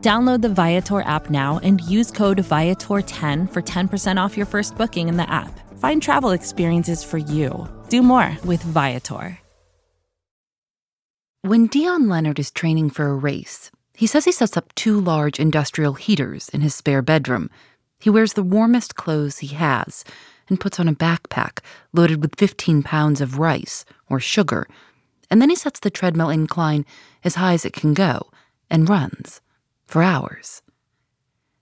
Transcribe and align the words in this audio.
Download 0.00 0.40
the 0.40 0.48
Viator 0.48 1.00
app 1.00 1.28
now 1.28 1.58
and 1.64 1.80
use 1.80 2.12
code 2.12 2.38
Viator10 2.38 3.52
for 3.52 3.62
10% 3.62 4.16
off 4.22 4.36
your 4.36 4.46
first 4.46 4.76
booking 4.76 5.08
in 5.08 5.16
the 5.16 5.28
app. 5.28 5.50
Find 5.80 6.00
travel 6.00 6.30
experiences 6.30 7.02
for 7.02 7.18
you. 7.18 7.68
Do 7.88 8.02
more 8.02 8.36
with 8.44 8.62
Viator. 8.62 9.40
When 11.42 11.66
Dion 11.66 12.08
Leonard 12.08 12.38
is 12.38 12.52
training 12.52 12.90
for 12.90 13.06
a 13.06 13.14
race, 13.14 13.72
he 13.92 14.06
says 14.06 14.24
he 14.24 14.30
sets 14.30 14.56
up 14.56 14.72
two 14.76 15.00
large 15.00 15.40
industrial 15.40 15.94
heaters 15.94 16.48
in 16.50 16.60
his 16.60 16.76
spare 16.76 17.02
bedroom. 17.02 17.50
He 17.98 18.10
wears 18.10 18.34
the 18.34 18.44
warmest 18.44 18.94
clothes 18.94 19.38
he 19.38 19.48
has 19.48 20.04
and 20.48 20.60
puts 20.60 20.78
on 20.78 20.86
a 20.86 20.94
backpack 20.94 21.58
loaded 21.92 22.22
with 22.22 22.38
15 22.38 22.84
pounds 22.84 23.20
of 23.20 23.40
rice 23.40 23.84
or 24.08 24.20
sugar. 24.20 24.68
And 25.28 25.42
then 25.42 25.50
he 25.50 25.56
sets 25.56 25.80
the 25.80 25.90
treadmill 25.90 26.30
incline 26.30 26.86
as 27.24 27.34
high 27.34 27.54
as 27.54 27.64
it 27.64 27.72
can 27.72 27.94
go 27.94 28.30
and 28.70 28.88
runs 28.88 29.40
for 29.88 30.02
hours. 30.02 30.62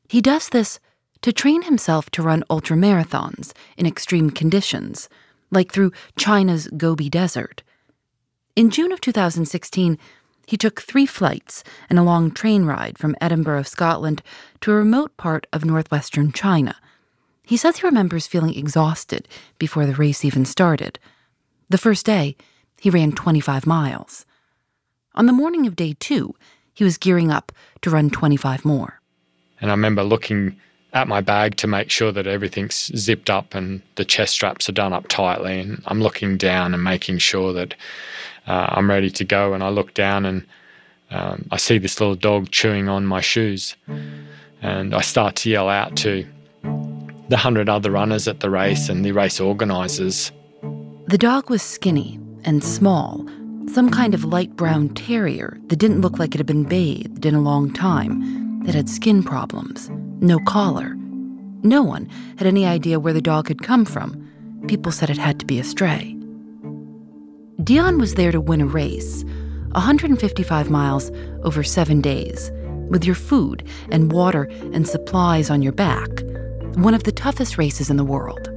He 0.09 0.21
does 0.21 0.51
this 0.51 0.79
to 1.23 1.33
train 1.33 1.63
himself 1.63 2.11
to 2.11 2.23
run 2.23 2.45
ultramarathons 2.51 3.53
in 3.77 3.87
extreme 3.87 4.31
conditions, 4.31 5.09
like 5.51 5.73
through 5.73 5.93
China's 6.19 6.69
Gobi 6.77 7.09
Desert. 7.09 7.63
In 8.55 8.71
June 8.71 8.93
of 8.93 9.01
2016, 9.01 9.99
he 10.47 10.57
took 10.57 10.81
three 10.81 11.07
flights 11.07 11.65
and 11.89 11.99
a 11.99 12.03
long 12.03 12.31
train 12.31 12.65
ride 12.65 12.99
from 12.99 13.17
Edinburgh, 13.21 13.65
Scotland, 13.65 14.23
to 14.61 14.73
a 14.73 14.77
remote 14.77 15.17
part 15.17 15.47
of 15.53 15.65
northwestern 15.65 16.33
China. 16.33 16.77
He 17.43 17.57
says 17.57 17.79
he 17.79 17.87
remembers 17.87 18.27
feeling 18.27 18.57
exhausted 18.57 19.29
before 19.59 19.87
the 19.87 19.95
race 19.95 20.25
even 20.25 20.45
started. 20.45 20.99
The 21.69 21.79
first 21.79 22.07
day, 22.07 22.37
he 22.81 22.91
ran 22.91 23.13
25 23.13 23.67
miles. 23.67 24.27
On 25.15 25.27
the 25.27 25.33
morning 25.33 25.67
of 25.67 25.77
day 25.77 25.95
two, 25.99 26.35
he 26.77 26.85
was 26.85 26.97
gearing 26.99 27.33
up 27.33 27.51
to 27.83 27.91
run 27.91 28.11
25 28.11 28.65
more. 28.65 29.01
And 29.61 29.71
I 29.71 29.75
remember 29.75 30.05
looking 30.05 30.55
at 30.93 31.09
my 31.09 31.21
bag 31.21 31.57
to 31.57 31.67
make 31.67 31.91
sure 31.91 32.13
that 32.13 32.27
everything's 32.27 32.93
zipped 32.97 33.29
up 33.31 33.55
and 33.55 33.83
the 33.97 34.05
chest 34.05 34.35
straps 34.35 34.69
are 34.69 34.73
done 34.73 34.93
up 34.93 35.09
tightly. 35.09 35.59
And 35.59 35.83
I'm 35.87 36.01
looking 36.01 36.37
down 36.37 36.75
and 36.75 36.85
making 36.85 37.19
sure 37.19 37.53
that 37.55 37.75
uh, 38.47 38.67
I'm 38.71 38.89
ready 38.89 39.11
to 39.11 39.25
go. 39.25 39.55
And 39.55 39.65
I 39.65 39.71
look 39.71 39.95
down 39.95 40.25
and 40.27 40.47
um, 41.11 41.49
I 41.51 41.57
see 41.57 41.79
this 41.79 41.99
little 41.99 42.15
dog 42.15 42.51
chewing 42.51 42.89
on 42.89 43.07
my 43.07 43.23
shoes. 43.23 43.75
And 44.63 44.95
I 44.95 45.01
start 45.01 45.37
to 45.37 45.51
yell 45.51 45.69
out 45.69 45.97
to 45.99 46.27
the 47.29 47.37
hundred 47.37 47.69
other 47.69 47.91
runners 47.91 48.29
at 48.29 48.41
the 48.41 48.51
race 48.51 48.89
and 48.89 49.05
the 49.05 49.13
race 49.13 49.41
organisers. 49.41 50.31
The 51.09 51.19
dog 51.19 51.49
was 51.49 51.63
skinny 51.63 52.21
and 52.45 52.63
small, 52.63 53.26
some 53.69 53.91
kind 53.91 54.15
of 54.15 54.25
light 54.25 54.57
brown 54.57 54.89
terrier 54.91 55.59
that 55.67 55.77
didn't 55.77 56.01
look 56.01 56.19
like 56.19 56.35
it 56.35 56.39
had 56.39 56.47
been 56.47 56.65
bathed 56.65 57.27
in 57.27 57.35
a 57.35 57.41
long 57.41 57.73
time, 57.73 58.63
that 58.65 58.75
had 58.75 58.89
skin 58.89 59.23
problems, 59.23 59.91
no 60.21 60.39
collar. 60.41 60.95
No 61.63 61.83
one 61.83 62.09
had 62.39 62.47
any 62.47 62.65
idea 62.67 63.01
where 63.01 63.13
the 63.13 63.21
dog 63.21 63.49
had 63.49 63.63
come 63.63 63.85
from. 63.85 64.29
People 64.67 64.93
said 64.93 65.11
it 65.11 65.19
had 65.19 65.39
to 65.41 65.47
be 65.47 65.59
a 65.59 65.65
stray. 65.65 66.17
Dion 67.63 67.99
was 67.99 68.15
there 68.15 68.33
to 68.33 68.41
win 68.41 68.61
a 68.61 68.67
race, 68.67 69.25
155 69.73 70.71
miles 70.71 71.11
over 71.43 71.63
seven 71.63 72.01
days, 72.01 72.51
with 72.89 73.05
your 73.05 73.15
food 73.15 73.67
and 73.91 74.13
water 74.13 74.45
and 74.73 74.87
supplies 74.87 75.51
on 75.51 75.63
your 75.63 75.73
back. 75.73 76.09
One 76.77 76.95
of 76.95 77.05
the 77.05 77.13
toughest 77.13 77.59
races 77.59 77.91
in 77.91 77.97
the 77.97 78.05
world. 78.05 78.49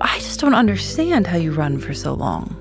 I 0.00 0.18
just 0.18 0.40
don't 0.40 0.54
understand 0.54 1.26
how 1.26 1.36
you 1.36 1.52
run 1.52 1.78
for 1.78 1.94
so 1.94 2.14
long. 2.14 2.60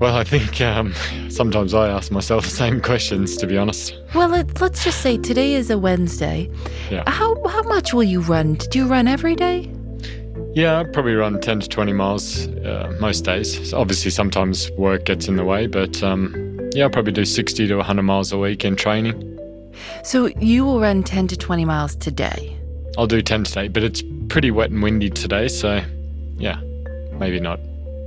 Well, 0.00 0.16
I 0.16 0.24
think 0.24 0.60
um, 0.60 0.92
sometimes 1.28 1.72
I 1.72 1.88
ask 1.88 2.10
myself 2.10 2.44
the 2.44 2.50
same 2.50 2.80
questions, 2.80 3.36
to 3.36 3.46
be 3.46 3.56
honest. 3.56 3.96
Well, 4.14 4.28
let, 4.28 4.60
us 4.60 4.84
just 4.84 5.00
say 5.00 5.16
today 5.18 5.54
is 5.54 5.70
a 5.70 5.78
Wednesday. 5.78 6.50
Yeah. 6.90 7.08
How, 7.08 7.42
how 7.46 7.62
much 7.62 7.94
will 7.94 8.02
you 8.02 8.20
run? 8.20 8.54
Do 8.54 8.78
you 8.78 8.86
run 8.86 9.06
every 9.06 9.36
day? 9.36 9.70
Yeah, 10.54 10.80
I 10.80 10.84
probably 10.84 11.14
run 11.14 11.40
10 11.40 11.60
to 11.60 11.68
20 11.68 11.92
miles 11.92 12.48
uh, 12.48 12.96
most 13.00 13.24
days. 13.24 13.70
So 13.70 13.78
obviously, 13.78 14.10
sometimes 14.10 14.70
work 14.72 15.04
gets 15.04 15.28
in 15.28 15.36
the 15.36 15.44
way, 15.44 15.66
but 15.66 16.02
um, 16.02 16.70
yeah, 16.74 16.84
I'll 16.84 16.90
probably 16.90 17.12
do 17.12 17.24
60 17.24 17.66
to 17.68 17.76
100 17.76 18.02
miles 18.02 18.32
a 18.32 18.38
week 18.38 18.64
in 18.64 18.76
training. 18.76 19.30
So 20.02 20.26
you 20.38 20.64
will 20.64 20.80
run 20.80 21.02
10 21.02 21.28
to 21.28 21.36
20 21.36 21.64
miles 21.64 21.96
today? 21.96 22.56
I'll 22.96 23.06
do 23.06 23.22
10 23.22 23.44
today, 23.44 23.68
but 23.68 23.82
it's 23.82 24.02
pretty 24.28 24.50
wet 24.50 24.70
and 24.70 24.82
windy 24.82 25.10
today, 25.10 25.48
so 25.48 25.82
yeah, 26.36 26.60
maybe 27.18 27.40
not. 27.40 27.58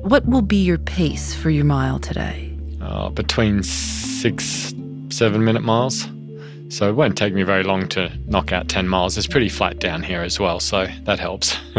What 0.02 0.26
will 0.26 0.42
be 0.42 0.64
your 0.64 0.78
pace 0.78 1.34
for 1.34 1.50
your 1.50 1.66
mile 1.66 2.00
today? 2.00 2.58
Uh, 2.82 3.10
between 3.10 3.64
six, 3.64 4.74
seven 5.10 5.44
minute 5.44 5.64
miles. 5.64 6.08
So 6.70 6.90
it 6.90 6.94
won't 6.94 7.18
take 7.18 7.34
me 7.34 7.44
very 7.44 7.64
long 7.64 7.88
to 7.90 8.12
knock 8.26 8.52
out 8.52 8.68
10 8.68 8.88
miles. 8.88 9.18
It's 9.18 9.28
pretty 9.28 9.50
flat 9.50 9.80
down 9.80 10.04
here 10.04 10.22
as 10.22 10.40
well, 10.40 10.60
so 10.60 10.88
that 11.04 11.20
helps. 11.20 11.58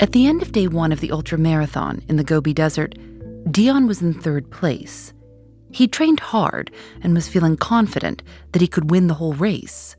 At 0.00 0.12
the 0.12 0.26
end 0.26 0.42
of 0.42 0.52
day 0.52 0.66
one 0.66 0.92
of 0.92 1.00
the 1.00 1.12
ultra 1.12 1.36
marathon 1.38 2.02
in 2.08 2.16
the 2.16 2.24
Gobi 2.24 2.54
Desert, 2.54 2.94
Dion 3.50 3.86
was 3.86 4.00
in 4.00 4.14
third 4.14 4.50
place. 4.50 5.12
He 5.72 5.86
trained 5.86 6.20
hard 6.20 6.70
and 7.02 7.14
was 7.14 7.28
feeling 7.28 7.56
confident 7.56 8.22
that 8.52 8.62
he 8.62 8.68
could 8.68 8.90
win 8.90 9.06
the 9.06 9.14
whole 9.14 9.34
race. 9.34 9.96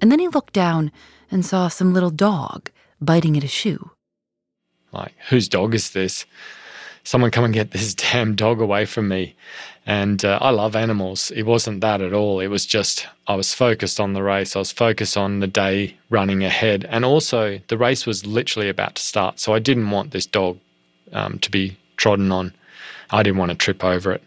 And 0.00 0.10
then 0.10 0.18
he 0.18 0.28
looked 0.28 0.54
down 0.54 0.90
and 1.30 1.44
saw 1.44 1.68
some 1.68 1.94
little 1.94 2.10
dog 2.10 2.70
biting 3.00 3.36
at 3.36 3.44
a 3.44 3.48
shoe. 3.48 3.90
Like, 4.94 5.14
whose 5.28 5.48
dog 5.48 5.74
is 5.74 5.90
this? 5.90 6.24
Someone 7.02 7.30
come 7.30 7.44
and 7.44 7.52
get 7.52 7.72
this 7.72 7.94
damn 8.12 8.34
dog 8.34 8.60
away 8.60 8.86
from 8.86 9.08
me. 9.08 9.34
And 9.86 10.24
uh, 10.24 10.38
I 10.40 10.50
love 10.50 10.74
animals. 10.74 11.30
It 11.32 11.42
wasn't 11.42 11.82
that 11.82 12.00
at 12.00 12.14
all. 12.14 12.40
It 12.40 12.46
was 12.46 12.64
just, 12.64 13.06
I 13.26 13.34
was 13.34 13.52
focused 13.52 14.00
on 14.00 14.14
the 14.14 14.22
race. 14.22 14.56
I 14.56 14.60
was 14.60 14.72
focused 14.72 15.16
on 15.16 15.40
the 15.40 15.46
day 15.46 15.94
running 16.08 16.42
ahead. 16.42 16.86
And 16.88 17.04
also, 17.04 17.60
the 17.68 17.76
race 17.76 18.06
was 18.06 18.24
literally 18.24 18.70
about 18.70 18.94
to 18.94 19.02
start. 19.02 19.40
So 19.40 19.52
I 19.52 19.58
didn't 19.58 19.90
want 19.90 20.12
this 20.12 20.24
dog 20.24 20.58
um, 21.12 21.38
to 21.40 21.50
be 21.50 21.76
trodden 21.98 22.32
on. 22.32 22.54
I 23.10 23.22
didn't 23.22 23.38
want 23.38 23.50
to 23.50 23.56
trip 23.56 23.84
over 23.84 24.12
it. 24.12 24.22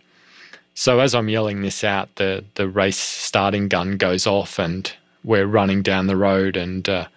So 0.75 1.00
as 1.00 1.15
I'm 1.15 1.27
yelling 1.27 1.63
this 1.63 1.83
out, 1.83 2.13
the, 2.15 2.45
the 2.53 2.69
race 2.69 3.00
starting 3.00 3.68
gun 3.68 3.97
goes 3.97 4.27
off 4.27 4.59
and 4.59 4.92
we're 5.24 5.47
running 5.47 5.81
down 5.81 6.06
the 6.06 6.15
road. 6.15 6.56
And 6.56 6.88
uh, 6.88 7.07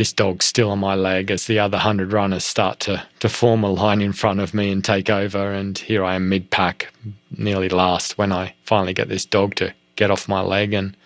this 0.00 0.14
dog's 0.14 0.46
still 0.46 0.70
on 0.70 0.78
my 0.78 0.94
leg 0.94 1.30
as 1.30 1.46
the 1.46 1.58
other 1.58 1.76
hundred 1.76 2.10
runners 2.10 2.42
start 2.42 2.80
to 2.80 3.06
to 3.18 3.28
form 3.28 3.62
a 3.62 3.70
line 3.70 4.00
in 4.00 4.14
front 4.14 4.40
of 4.40 4.54
me 4.54 4.72
and 4.72 4.82
take 4.82 5.10
over. 5.10 5.52
And 5.52 5.76
here 5.76 6.02
I 6.02 6.14
am 6.14 6.30
mid 6.30 6.50
pack, 6.50 6.90
nearly 7.36 7.68
last, 7.68 8.16
when 8.16 8.32
I 8.32 8.54
finally 8.64 8.94
get 8.94 9.10
this 9.10 9.26
dog 9.26 9.56
to 9.56 9.74
get 9.96 10.10
off 10.10 10.26
my 10.26 10.40
leg. 10.40 10.72
And 10.72 10.96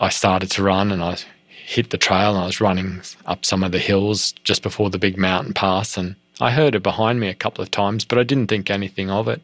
I 0.00 0.08
started 0.08 0.50
to 0.50 0.64
run 0.64 0.90
and 0.90 1.00
I 1.00 1.18
hit 1.46 1.90
the 1.90 1.96
trail 1.96 2.30
and 2.30 2.42
I 2.42 2.46
was 2.46 2.60
running 2.60 3.02
up 3.26 3.44
some 3.44 3.62
of 3.62 3.70
the 3.70 3.78
hills 3.78 4.32
just 4.42 4.64
before 4.64 4.90
the 4.90 4.98
big 4.98 5.16
mountain 5.16 5.52
pass. 5.52 5.96
And 5.96 6.16
I 6.40 6.50
heard 6.50 6.74
it 6.74 6.82
behind 6.82 7.20
me 7.20 7.28
a 7.28 7.34
couple 7.34 7.62
of 7.62 7.70
times, 7.70 8.04
but 8.04 8.18
I 8.18 8.24
didn't 8.24 8.48
think 8.48 8.68
anything 8.68 9.10
of 9.10 9.28
it. 9.28 9.42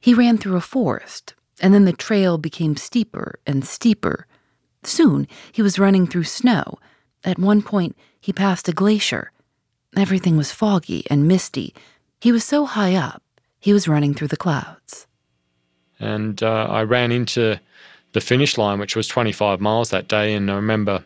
He 0.00 0.12
ran 0.12 0.36
through 0.36 0.56
a 0.56 0.60
forest, 0.60 1.32
and 1.62 1.72
then 1.72 1.86
the 1.86 1.94
trail 1.94 2.36
became 2.36 2.76
steeper 2.76 3.38
and 3.46 3.64
steeper 3.64 4.26
Soon, 4.84 5.28
he 5.52 5.62
was 5.62 5.78
running 5.78 6.06
through 6.06 6.24
snow. 6.24 6.78
At 7.24 7.38
one 7.38 7.62
point, 7.62 7.96
he 8.20 8.32
passed 8.32 8.68
a 8.68 8.72
glacier. 8.72 9.30
Everything 9.96 10.36
was 10.36 10.52
foggy 10.52 11.04
and 11.10 11.28
misty. 11.28 11.74
He 12.20 12.32
was 12.32 12.44
so 12.44 12.64
high 12.64 12.94
up, 12.94 13.22
he 13.60 13.72
was 13.72 13.88
running 13.88 14.14
through 14.14 14.28
the 14.28 14.36
clouds. 14.36 15.06
And 16.00 16.42
uh, 16.42 16.66
I 16.68 16.82
ran 16.82 17.12
into 17.12 17.60
the 18.12 18.20
finish 18.20 18.58
line, 18.58 18.78
which 18.78 18.96
was 18.96 19.06
25 19.08 19.60
miles 19.60 19.90
that 19.90 20.08
day. 20.08 20.34
And 20.34 20.50
I 20.50 20.54
remember 20.54 21.04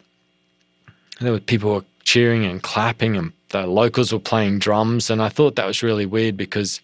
there 1.20 1.32
were 1.32 1.40
people 1.40 1.74
were 1.74 1.84
cheering 2.04 2.44
and 2.44 2.62
clapping, 2.62 3.16
and 3.16 3.32
the 3.50 3.66
locals 3.66 4.12
were 4.12 4.18
playing 4.18 4.58
drums. 4.58 5.10
And 5.10 5.20
I 5.20 5.28
thought 5.28 5.56
that 5.56 5.66
was 5.66 5.82
really 5.82 6.06
weird 6.06 6.36
because 6.36 6.80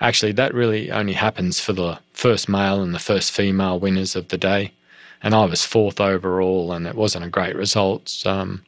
actually 0.00 0.32
that 0.32 0.54
really 0.54 0.90
only 0.90 1.14
happens 1.14 1.60
for 1.60 1.72
the 1.72 1.98
first 2.12 2.48
male 2.48 2.82
and 2.82 2.94
the 2.94 2.98
first 2.98 3.32
female 3.32 3.78
winners 3.78 4.14
of 4.14 4.28
the 4.28 4.38
day. 4.38 4.72
And 5.22 5.34
I 5.34 5.44
was 5.44 5.64
fourth 5.64 6.00
overall, 6.00 6.72
and 6.72 6.86
it 6.86 6.94
wasn't 6.94 7.24
a 7.24 7.30
great 7.30 7.54
result. 7.54 8.22
Um, 8.26 8.62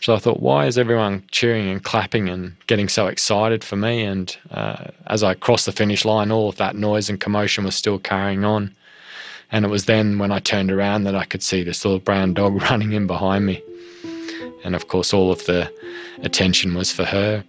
so 0.00 0.14
I 0.14 0.18
thought, 0.18 0.40
why 0.40 0.66
is 0.66 0.76
everyone 0.76 1.24
cheering 1.30 1.68
and 1.70 1.82
clapping 1.82 2.28
and 2.28 2.56
getting 2.66 2.88
so 2.88 3.06
excited 3.06 3.64
for 3.64 3.76
me? 3.76 4.02
And 4.02 4.36
uh, 4.50 4.88
as 5.06 5.22
I 5.22 5.34
crossed 5.34 5.66
the 5.66 5.72
finish 5.72 6.04
line, 6.04 6.30
all 6.30 6.48
of 6.48 6.56
that 6.56 6.76
noise 6.76 7.08
and 7.08 7.20
commotion 7.20 7.64
was 7.64 7.74
still 7.74 7.98
carrying 7.98 8.44
on. 8.44 8.74
And 9.52 9.64
it 9.64 9.68
was 9.68 9.84
then 9.84 10.18
when 10.18 10.32
I 10.32 10.40
turned 10.40 10.72
around 10.72 11.04
that 11.04 11.14
I 11.14 11.24
could 11.24 11.42
see 11.42 11.62
this 11.62 11.84
little 11.84 12.00
brown 12.00 12.34
dog 12.34 12.60
running 12.70 12.92
in 12.92 13.06
behind 13.06 13.46
me. 13.46 13.62
And 14.64 14.74
of 14.74 14.88
course, 14.88 15.14
all 15.14 15.30
of 15.30 15.44
the 15.46 15.72
attention 16.22 16.74
was 16.74 16.90
for 16.90 17.04
her. 17.04 17.44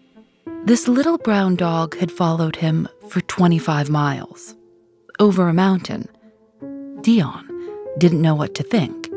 This 0.66 0.88
little 0.88 1.18
brown 1.18 1.56
dog 1.56 1.98
had 1.98 2.12
followed 2.12 2.58
him 2.58 2.88
for 3.10 3.22
25 3.22 3.90
miles, 3.90 4.56
over 5.20 5.48
a 5.48 5.54
mountain. 5.54 6.08
Dion 7.02 7.55
didn't 7.98 8.22
know 8.22 8.36
what 8.36 8.56
to 8.56 8.64
think. 8.64 9.10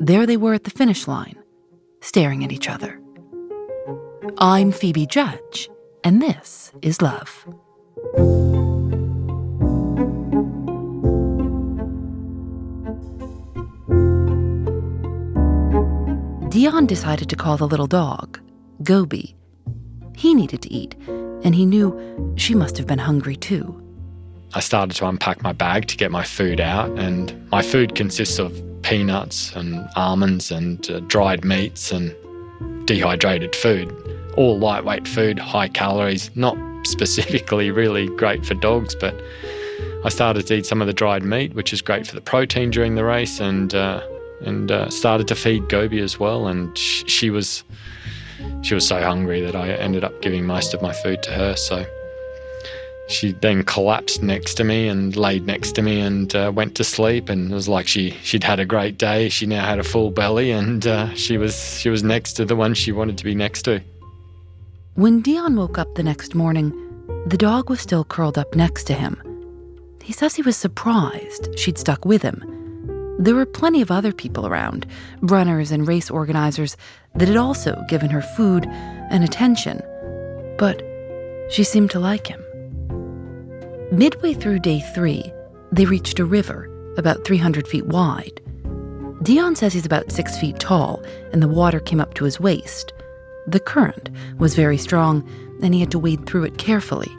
There 0.00 0.26
they 0.26 0.36
were 0.36 0.54
at 0.54 0.64
the 0.64 0.70
finish 0.70 1.06
line, 1.06 1.36
staring 2.00 2.44
at 2.44 2.52
each 2.52 2.68
other. 2.68 3.00
I'm 4.38 4.72
Phoebe 4.72 5.06
Judge, 5.06 5.68
and 6.02 6.20
this 6.20 6.72
is 6.82 7.00
Love. 7.00 7.46
Dion 16.50 16.86
decided 16.86 17.28
to 17.30 17.36
call 17.36 17.56
the 17.56 17.66
little 17.66 17.86
dog, 17.86 18.40
Gobi. 18.82 19.36
He 20.14 20.34
needed 20.34 20.60
to 20.62 20.72
eat, 20.72 20.94
and 21.06 21.54
he 21.54 21.64
knew 21.64 22.34
she 22.36 22.54
must 22.54 22.76
have 22.76 22.86
been 22.86 22.98
hungry 22.98 23.36
too. 23.36 23.81
I 24.54 24.60
started 24.60 24.94
to 24.96 25.06
unpack 25.06 25.42
my 25.42 25.52
bag 25.52 25.88
to 25.88 25.96
get 25.96 26.10
my 26.10 26.24
food 26.24 26.60
out, 26.60 26.90
and 26.98 27.50
my 27.50 27.62
food 27.62 27.94
consists 27.94 28.38
of 28.38 28.52
peanuts 28.82 29.52
and 29.54 29.88
almonds 29.96 30.50
and 30.50 30.90
uh, 30.90 31.00
dried 31.00 31.44
meats 31.44 31.90
and 31.90 32.14
dehydrated 32.86 33.56
food. 33.56 33.94
All 34.36 34.58
lightweight 34.58 35.08
food, 35.08 35.38
high 35.38 35.68
calories, 35.68 36.30
not 36.34 36.56
specifically 36.84 37.70
really 37.70 38.08
great 38.16 38.44
for 38.44 38.54
dogs, 38.54 38.94
but 38.94 39.14
I 40.04 40.08
started 40.08 40.46
to 40.48 40.56
eat 40.56 40.66
some 40.66 40.80
of 40.80 40.86
the 40.86 40.92
dried 40.92 41.22
meat, 41.22 41.54
which 41.54 41.72
is 41.72 41.80
great 41.80 42.06
for 42.06 42.14
the 42.14 42.20
protein 42.20 42.70
during 42.70 42.94
the 42.94 43.04
race, 43.04 43.40
and 43.40 43.74
uh, 43.74 44.02
and 44.42 44.70
uh, 44.70 44.90
started 44.90 45.28
to 45.28 45.34
feed 45.34 45.68
Gobi 45.68 46.00
as 46.00 46.18
well. 46.18 46.46
And 46.48 46.76
sh- 46.76 47.04
she 47.06 47.30
was 47.30 47.64
she 48.62 48.74
was 48.74 48.86
so 48.86 49.00
hungry 49.00 49.40
that 49.40 49.54
I 49.54 49.70
ended 49.70 50.04
up 50.04 50.20
giving 50.20 50.44
most 50.44 50.74
of 50.74 50.82
my 50.82 50.92
food 50.92 51.22
to 51.22 51.30
her. 51.30 51.56
So 51.56 51.86
she 53.08 53.32
then 53.32 53.62
collapsed 53.64 54.22
next 54.22 54.54
to 54.54 54.64
me 54.64 54.88
and 54.88 55.16
laid 55.16 55.46
next 55.46 55.72
to 55.72 55.82
me 55.82 56.00
and 56.00 56.34
uh, 56.34 56.52
went 56.54 56.74
to 56.76 56.84
sleep. 56.84 57.28
And 57.28 57.50
it 57.50 57.54
was 57.54 57.68
like 57.68 57.86
she 57.86 58.10
she'd 58.22 58.44
had 58.44 58.60
a 58.60 58.64
great 58.64 58.98
day. 58.98 59.28
She 59.28 59.46
now 59.46 59.64
had 59.64 59.78
a 59.78 59.84
full 59.84 60.10
belly, 60.10 60.50
and 60.50 60.86
uh, 60.86 61.12
she 61.14 61.38
was 61.38 61.78
she 61.78 61.90
was 61.90 62.02
next 62.02 62.34
to 62.34 62.44
the 62.44 62.56
one 62.56 62.74
she 62.74 62.92
wanted 62.92 63.18
to 63.18 63.24
be 63.24 63.34
next 63.34 63.62
to. 63.62 63.82
When 64.94 65.20
Dion 65.20 65.56
woke 65.56 65.78
up 65.78 65.94
the 65.94 66.02
next 66.02 66.34
morning, 66.34 66.70
the 67.26 67.38
dog 67.38 67.70
was 67.70 67.80
still 67.80 68.04
curled 68.04 68.38
up 68.38 68.54
next 68.54 68.84
to 68.84 68.94
him. 68.94 69.20
He 70.02 70.12
says 70.12 70.34
he 70.34 70.42
was 70.42 70.56
surprised 70.56 71.58
she'd 71.58 71.78
stuck 71.78 72.04
with 72.04 72.22
him 72.22 72.52
there 73.18 73.34
were 73.36 73.46
plenty 73.46 73.80
of 73.80 73.90
other 73.90 74.12
people 74.12 74.46
around, 74.46 74.86
runners 75.20 75.70
and 75.70 75.86
race 75.86 76.10
organizers, 76.10 76.76
that 77.14 77.28
had 77.28 77.36
also 77.36 77.80
given 77.88 78.10
her 78.10 78.22
food 78.22 78.66
and 78.66 79.22
attention. 79.22 79.80
But 80.58 80.82
she 81.50 81.62
seemed 81.62 81.90
to 81.92 82.00
like 82.00 82.26
him. 82.26 82.42
Midway 83.92 84.32
through 84.32 84.60
day 84.60 84.80
three, 84.94 85.30
they 85.70 85.84
reached 85.84 86.18
a 86.18 86.24
river 86.24 86.66
about 86.96 87.26
300 87.26 87.68
feet 87.68 87.84
wide. 87.84 88.40
Dion 89.22 89.54
says 89.54 89.74
he's 89.74 89.84
about 89.84 90.10
six 90.10 90.38
feet 90.38 90.58
tall, 90.58 91.02
and 91.30 91.42
the 91.42 91.48
water 91.48 91.78
came 91.78 92.00
up 92.00 92.14
to 92.14 92.24
his 92.24 92.40
waist. 92.40 92.94
The 93.46 93.60
current 93.60 94.08
was 94.38 94.54
very 94.54 94.78
strong, 94.78 95.28
and 95.62 95.74
he 95.74 95.80
had 95.80 95.90
to 95.90 95.98
wade 95.98 96.24
through 96.24 96.44
it 96.44 96.56
carefully. 96.56 97.14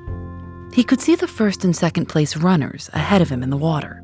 He 0.73 0.83
could 0.83 0.99
see 0.99 1.13
the 1.13 1.27
first 1.27 1.63
and 1.63 1.75
second 1.75 2.07
place 2.07 2.37
runners 2.37 2.89
ahead 2.93 3.21
of 3.21 3.29
him 3.29 3.43
in 3.43 3.51
the 3.51 3.55
water. 3.55 4.03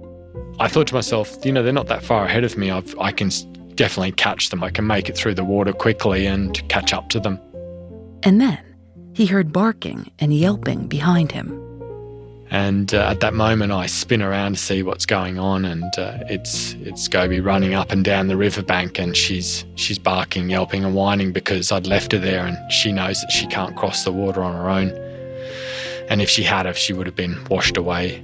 I 0.60 0.68
thought 0.68 0.86
to 0.90 0.94
myself, 0.94 1.44
you 1.44 1.52
know, 1.52 1.64
they're 1.64 1.74
not 1.74 1.88
that 1.88 2.04
far 2.04 2.26
ahead 2.26 2.44
of 2.44 2.56
me. 2.56 2.70
I've, 2.70 2.96
I 3.00 3.12
can 3.12 3.32
definitely 3.74 4.12
catch 4.12 4.52
them. 4.52 4.64
I 4.64 4.70
can 4.70 4.86
make 4.86 5.10
it 5.10 5.18
through 5.18 5.34
the 5.34 5.44
water 5.44 5.74
quickly 5.74 6.28
and 6.28 6.56
catch 6.70 6.94
up 6.94 7.10
to 7.10 7.20
them. 7.20 7.40
And 8.22 8.40
then 8.40 8.60
he 9.16 9.26
heard 9.26 9.52
barking 9.52 10.12
and 10.20 10.32
yelping 10.36 10.88
behind 10.88 11.32
him. 11.32 11.66
And 12.52 12.94
uh, 12.94 13.10
at 13.10 13.20
that 13.20 13.34
moment, 13.34 13.72
I 13.72 13.86
spin 13.86 14.24
around 14.24 14.54
to 14.54 14.60
see 14.60 14.82
what's 14.82 15.06
going 15.06 15.38
on, 15.38 15.66
and 15.66 15.84
uh, 15.98 16.18
it's 16.30 16.74
it's 16.82 17.08
Gobi 17.08 17.40
running 17.40 17.76
up 17.76 17.92
and 17.92 18.04
down 18.04 18.28
the 18.28 18.38
riverbank, 18.38 18.98
and 18.98 19.16
she's 19.16 19.66
she's 19.76 20.00
barking, 20.00 20.50
yelping, 20.50 20.84
and 20.84 20.96
whining 20.96 21.32
because 21.32 21.72
I'd 21.72 21.86
left 21.86 22.12
her 22.12 22.18
there, 22.18 22.46
and 22.46 22.72
she 22.72 22.92
knows 22.92 23.22
that 23.22 23.32
she 23.32 23.46
can't 23.48 23.76
cross 23.76 24.04
the 24.04 24.12
water 24.12 24.42
on 24.42 24.56
her 24.56 24.70
own. 24.70 24.90
And 26.10 26.24
if 26.24 26.30
she 26.30 26.42
had, 26.42 26.66
if 26.66 26.76
she 26.76 26.92
would 26.92 27.06
have 27.06 27.16
been 27.16 27.38
washed 27.50 27.78
away 27.78 28.24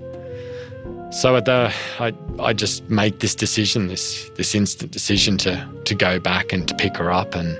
so 1.15 1.37
at 1.37 1.45
the, 1.45 1.73
I, 1.97 2.13
I 2.39 2.51
just 2.51 2.89
made 2.89 3.21
this 3.21 3.35
decision, 3.35 3.87
this 3.87 4.29
this 4.35 4.53
instant 4.53 4.91
decision 4.91 5.37
to 5.39 5.65
to 5.85 5.95
go 5.95 6.19
back 6.19 6.51
and 6.51 6.67
to 6.67 6.75
pick 6.75 6.97
her 6.97 7.09
up. 7.09 7.35
And 7.35 7.57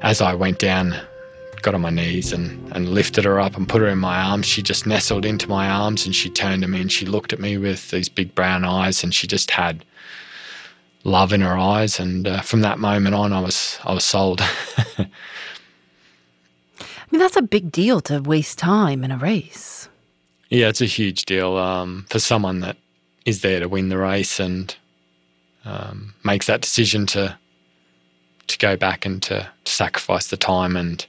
as 0.00 0.22
I 0.22 0.32
went 0.32 0.58
down, 0.58 0.98
got 1.62 1.74
on 1.74 1.80
my 1.80 1.90
knees 1.90 2.32
and, 2.32 2.72
and 2.74 2.88
lifted 2.88 3.24
her 3.24 3.40
up 3.40 3.56
and 3.56 3.68
put 3.68 3.80
her 3.80 3.88
in 3.88 3.98
my 3.98 4.18
arms, 4.20 4.46
she 4.46 4.62
just 4.62 4.86
nestled 4.86 5.24
into 5.24 5.48
my 5.48 5.68
arms 5.68 6.06
and 6.06 6.14
she 6.14 6.30
turned 6.30 6.62
to 6.62 6.68
me 6.68 6.80
and 6.80 6.92
she 6.92 7.06
looked 7.06 7.32
at 7.32 7.40
me 7.40 7.56
with 7.56 7.90
these 7.90 8.08
big 8.08 8.34
brown 8.34 8.64
eyes 8.64 9.02
and 9.02 9.14
she 9.14 9.26
just 9.26 9.50
had 9.50 9.84
love 11.04 11.32
in 11.32 11.40
her 11.40 11.56
eyes. 11.56 11.98
And 11.98 12.26
uh, 12.26 12.40
from 12.40 12.60
that 12.62 12.78
moment 12.78 13.14
on, 13.14 13.32
I 13.32 13.40
was 13.40 13.78
I 13.84 13.94
was 13.94 14.04
sold. 14.04 14.40
I 14.98 15.06
mean, 17.10 17.20
that's 17.20 17.36
a 17.36 17.42
big 17.42 17.72
deal 17.72 18.00
to 18.02 18.20
waste 18.20 18.58
time 18.58 19.02
in 19.02 19.10
a 19.10 19.16
race. 19.16 19.88
Yeah, 20.50 20.68
it's 20.68 20.80
a 20.80 20.86
huge 20.86 21.24
deal 21.24 21.56
um, 21.56 22.06
for 22.10 22.18
someone 22.18 22.60
that 22.60 22.76
is 23.24 23.40
there 23.42 23.60
to 23.60 23.68
win 23.68 23.88
the 23.88 23.98
race 23.98 24.40
and 24.40 24.74
um, 25.64 26.14
makes 26.24 26.46
that 26.46 26.60
decision 26.60 27.06
to 27.06 27.38
to 28.46 28.58
go 28.58 28.76
back 28.76 29.04
and 29.04 29.22
to, 29.22 29.46
to, 29.64 29.72
sacrifice 29.72 30.28
the 30.28 30.36
time 30.36 30.74
and 30.74 31.06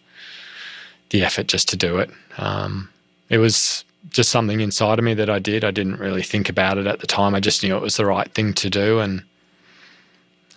the 1.09 1.23
effort 1.23 1.47
just 1.47 1.69
to 1.69 1.77
do 1.77 1.97
it. 1.97 2.09
Um, 2.37 2.89
it 3.29 3.37
was 3.37 3.83
just 4.09 4.29
something 4.29 4.59
inside 4.59 4.99
of 4.99 5.05
me 5.05 5.13
that 5.15 5.29
I 5.29 5.39
did. 5.39 5.63
I 5.63 5.71
didn't 5.71 5.99
really 5.99 6.23
think 6.23 6.49
about 6.49 6.77
it 6.77 6.87
at 6.87 6.99
the 6.99 7.07
time. 7.07 7.35
I 7.35 7.39
just 7.39 7.63
knew 7.63 7.75
it 7.75 7.81
was 7.81 7.97
the 7.97 8.05
right 8.05 8.31
thing 8.33 8.53
to 8.55 8.69
do, 8.69 8.99
and 8.99 9.23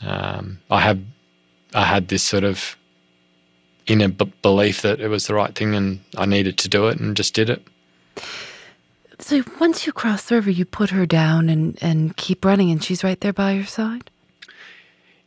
um, 0.02 0.58
I 0.70 0.80
had 0.80 1.04
I 1.74 1.84
had 1.84 2.08
this 2.08 2.22
sort 2.22 2.44
of 2.44 2.76
inner 3.86 4.08
b- 4.08 4.32
belief 4.42 4.82
that 4.82 5.00
it 5.00 5.08
was 5.08 5.26
the 5.26 5.34
right 5.34 5.54
thing, 5.54 5.74
and 5.74 6.00
I 6.16 6.26
needed 6.26 6.58
to 6.58 6.68
do 6.68 6.88
it, 6.88 6.98
and 7.00 7.16
just 7.16 7.34
did 7.34 7.50
it. 7.50 7.66
So 9.18 9.42
once 9.60 9.86
you 9.86 9.92
cross 9.92 10.24
the 10.24 10.36
river, 10.36 10.50
you 10.50 10.64
put 10.64 10.90
her 10.90 11.06
down 11.06 11.48
and, 11.48 11.78
and 11.80 12.16
keep 12.16 12.44
running, 12.44 12.70
and 12.70 12.82
she's 12.82 13.04
right 13.04 13.20
there 13.20 13.32
by 13.32 13.52
your 13.52 13.66
side? 13.66 14.10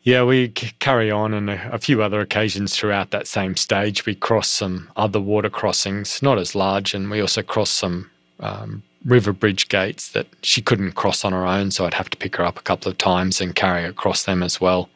Yeah, 0.06 0.24
we 0.24 0.50
carry 0.50 1.10
on, 1.10 1.34
and 1.34 1.50
a, 1.50 1.80
few 1.80 2.04
other 2.04 2.22
occasions 2.22 2.76
throughout 2.76 3.10
that 3.10 3.26
same 3.26 3.56
stage, 3.56 4.06
we 4.06 4.14
cross 4.14 4.48
some 4.48 4.88
other 4.96 5.20
water 5.20 5.50
crossings, 5.50 6.22
not 6.22 6.38
as 6.38 6.54
large, 6.54 6.94
and 6.94 7.10
we 7.10 7.20
also 7.22 7.42
cross 7.42 7.72
some 7.72 8.12
um, 8.40 8.84
river 9.04 9.34
bridge 9.34 9.68
gates 9.68 10.12
that 10.12 10.28
she 10.44 10.62
couldn't 10.62 10.92
cross 10.92 11.26
on 11.26 11.34
her 11.34 11.48
own, 11.48 11.72
so 11.72 11.88
I'd 11.88 11.96
have 11.96 12.12
to 12.12 12.18
pick 12.18 12.36
her 12.36 12.46
up 12.46 12.60
a 12.60 12.62
couple 12.62 12.92
of 12.92 13.00
times 13.00 13.42
and 13.42 13.56
carry 13.56 13.82
her 13.82 13.90
across 13.90 14.26
them 14.26 14.44
as 14.44 14.62
well. 14.62 14.90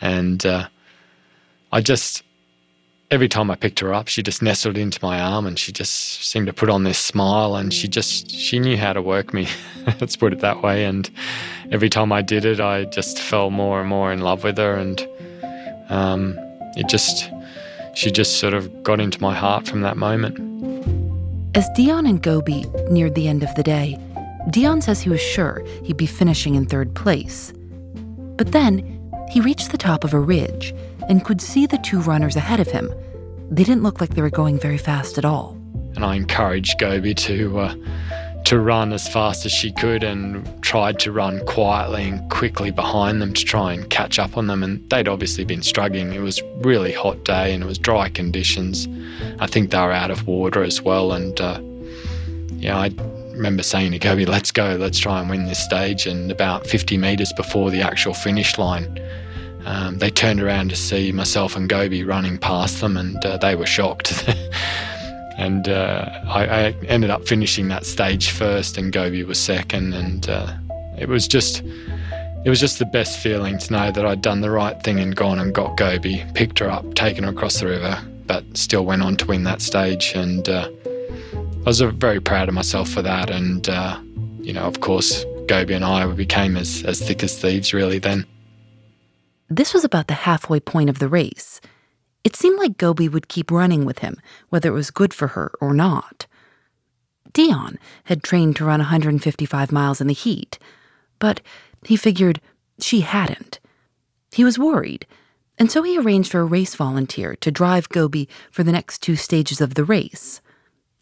And 0.00 0.46
uh, 0.46 0.68
I 1.70 1.82
just 1.82 2.22
every 3.10 3.28
time 3.28 3.50
I 3.50 3.54
picked 3.54 3.80
her 3.80 3.94
up, 3.94 4.08
she 4.08 4.22
just 4.22 4.42
nestled 4.42 4.76
into 4.76 4.98
my 5.02 5.20
arm 5.20 5.46
and 5.46 5.58
she 5.58 5.70
just 5.70 6.24
seemed 6.24 6.46
to 6.46 6.52
put 6.52 6.68
on 6.68 6.82
this 6.82 6.98
smile 6.98 7.54
and 7.54 7.72
she 7.72 7.86
just 7.86 8.30
she 8.30 8.58
knew 8.58 8.76
how 8.76 8.92
to 8.92 9.02
work 9.02 9.32
me. 9.32 9.48
Let's 10.00 10.16
put 10.16 10.32
it 10.32 10.40
that 10.40 10.62
way. 10.62 10.84
And 10.84 11.08
every 11.74 11.90
time 11.90 12.12
I 12.12 12.22
did 12.22 12.44
it, 12.44 12.60
I 12.60 12.84
just 12.84 13.18
fell 13.18 13.50
more 13.50 13.80
and 13.80 13.88
more 13.88 14.12
in 14.12 14.20
love 14.20 14.44
with 14.44 14.56
her 14.58 14.76
and 14.76 15.06
um, 15.88 16.38
it 16.76 16.88
just 16.88 17.28
she 17.94 18.12
just 18.12 18.38
sort 18.38 18.54
of 18.54 18.82
got 18.84 19.00
into 19.00 19.20
my 19.20 19.34
heart 19.34 19.66
from 19.66 19.80
that 19.82 19.96
moment. 19.96 20.38
As 21.56 21.68
Dion 21.76 22.06
and 22.06 22.22
Gobi 22.22 22.64
neared 22.90 23.16
the 23.16 23.28
end 23.28 23.42
of 23.42 23.52
the 23.56 23.62
day, 23.64 23.98
Dion 24.50 24.82
says 24.82 25.00
he 25.00 25.10
was 25.10 25.20
sure 25.20 25.64
he'd 25.82 25.96
be 25.96 26.06
finishing 26.06 26.54
in 26.54 26.64
third 26.66 26.94
place. 26.94 27.52
But 28.36 28.52
then 28.52 29.10
he 29.30 29.40
reached 29.40 29.72
the 29.72 29.78
top 29.78 30.04
of 30.04 30.14
a 30.14 30.20
ridge 30.20 30.74
and 31.08 31.24
could 31.24 31.40
see 31.40 31.66
the 31.66 31.78
two 31.78 32.00
runners 32.00 32.36
ahead 32.36 32.60
of 32.60 32.70
him. 32.70 32.92
They 33.50 33.64
didn't 33.64 33.82
look 33.82 34.00
like 34.00 34.14
they 34.14 34.22
were 34.22 34.30
going 34.30 34.60
very 34.60 34.78
fast 34.78 35.18
at 35.18 35.24
all. 35.24 35.56
And 35.96 36.04
I 36.04 36.14
encouraged 36.14 36.78
Gobi 36.78 37.14
to 37.14 37.58
uh, 37.58 37.74
to 38.44 38.60
run 38.60 38.92
as 38.92 39.08
fast 39.08 39.46
as 39.46 39.52
she 39.52 39.72
could 39.72 40.04
and 40.04 40.46
tried 40.62 40.98
to 41.00 41.10
run 41.10 41.44
quietly 41.46 42.04
and 42.04 42.30
quickly 42.30 42.70
behind 42.70 43.20
them 43.22 43.32
to 43.32 43.44
try 43.44 43.72
and 43.72 43.88
catch 43.88 44.18
up 44.18 44.36
on 44.36 44.46
them. 44.46 44.62
And 44.62 44.88
they'd 44.90 45.08
obviously 45.08 45.44
been 45.44 45.62
struggling. 45.62 46.12
It 46.12 46.20
was 46.20 46.42
really 46.56 46.92
hot 46.92 47.24
day 47.24 47.54
and 47.54 47.62
it 47.62 47.66
was 47.66 47.78
dry 47.78 48.10
conditions. 48.10 48.86
I 49.40 49.46
think 49.46 49.70
they 49.70 49.78
were 49.78 49.92
out 49.92 50.10
of 50.10 50.26
water 50.26 50.62
as 50.62 50.82
well. 50.82 51.12
And 51.12 51.40
uh, 51.40 51.60
yeah, 52.56 52.78
I 52.78 52.90
remember 53.32 53.62
saying 53.62 53.92
to 53.92 53.98
Gobi, 53.98 54.26
let's 54.26 54.52
go, 54.52 54.76
let's 54.78 54.98
try 54.98 55.20
and 55.20 55.30
win 55.30 55.46
this 55.46 55.64
stage. 55.64 56.06
And 56.06 56.30
about 56.30 56.66
50 56.66 56.98
metres 56.98 57.32
before 57.32 57.70
the 57.70 57.80
actual 57.80 58.12
finish 58.12 58.58
line, 58.58 59.00
um, 59.64 59.98
they 59.98 60.10
turned 60.10 60.42
around 60.42 60.68
to 60.68 60.76
see 60.76 61.12
myself 61.12 61.56
and 61.56 61.66
Gobi 61.66 62.04
running 62.04 62.36
past 62.36 62.82
them, 62.82 62.98
and 62.98 63.24
uh, 63.24 63.38
they 63.38 63.54
were 63.54 63.64
shocked. 63.64 64.28
and 65.36 65.68
uh, 65.68 66.08
I, 66.26 66.44
I, 66.44 66.60
ended 66.86 67.10
up 67.10 67.26
finishing 67.26 67.68
that 67.68 67.84
stage 67.84 68.30
first, 68.30 68.78
and 68.78 68.92
Gobi 68.92 69.24
was 69.24 69.38
second. 69.38 69.92
And 69.92 70.28
uh, 70.28 70.54
it 70.96 71.08
was 71.08 71.26
just, 71.26 71.62
it 72.44 72.48
was 72.48 72.60
just 72.60 72.78
the 72.78 72.86
best 72.86 73.18
feeling 73.18 73.58
to 73.58 73.72
know 73.72 73.90
that 73.90 74.06
I'd 74.06 74.22
done 74.22 74.42
the 74.42 74.50
right 74.50 74.80
thing 74.82 75.00
and 75.00 75.14
gone 75.14 75.38
and 75.38 75.54
got 75.54 75.76
Gobi, 75.76 76.24
picked 76.34 76.60
her 76.60 76.70
up, 76.70 76.94
taken 76.94 77.24
her 77.24 77.30
across 77.30 77.60
the 77.60 77.66
river, 77.66 77.98
but 78.26 78.44
still 78.56 78.84
went 78.84 79.02
on 79.02 79.16
to 79.16 79.26
win 79.26 79.42
that 79.44 79.60
stage. 79.60 80.12
And 80.14 80.48
uh, 80.48 80.70
I 81.26 81.64
was 81.66 81.80
very 81.80 82.20
proud 82.20 82.48
of 82.48 82.54
myself 82.54 82.88
for 82.88 83.02
that. 83.02 83.28
And, 83.28 83.68
uh, 83.68 83.98
you 84.40 84.52
know, 84.52 84.62
of 84.62 84.80
course, 84.80 85.24
Gobi 85.46 85.74
and 85.74 85.84
I 85.84 86.06
became 86.06 86.56
as, 86.56 86.84
as 86.84 87.00
thick 87.00 87.24
as 87.24 87.38
thieves 87.40 87.74
really 87.74 87.98
then. 87.98 88.24
This 89.50 89.74
was 89.74 89.84
about 89.84 90.06
the 90.06 90.14
halfway 90.14 90.60
point 90.60 90.88
of 90.88 91.00
the 91.00 91.08
race. 91.08 91.60
It 92.24 92.34
seemed 92.36 92.58
like 92.58 92.78
Gobi 92.78 93.08
would 93.08 93.28
keep 93.28 93.50
running 93.50 93.84
with 93.84 93.98
him, 94.00 94.16
whether 94.48 94.70
it 94.70 94.72
was 94.72 94.90
good 94.90 95.12
for 95.12 95.28
her 95.28 95.52
or 95.60 95.74
not. 95.74 96.26
Dion 97.32 97.78
had 98.04 98.22
trained 98.22 98.56
to 98.56 98.64
run 98.64 98.80
155 98.80 99.70
miles 99.70 100.00
in 100.00 100.06
the 100.06 100.14
heat, 100.14 100.58
but 101.18 101.40
he 101.84 101.96
figured 101.96 102.40
she 102.80 103.00
hadn't. 103.00 103.60
He 104.32 104.44
was 104.44 104.58
worried, 104.58 105.06
and 105.58 105.70
so 105.70 105.82
he 105.82 105.98
arranged 105.98 106.30
for 106.30 106.40
a 106.40 106.44
race 106.44 106.74
volunteer 106.74 107.36
to 107.36 107.50
drive 107.50 107.88
Gobi 107.88 108.28
for 108.50 108.64
the 108.64 108.72
next 108.72 109.02
two 109.02 109.16
stages 109.16 109.60
of 109.60 109.74
the 109.74 109.84
race. 109.84 110.40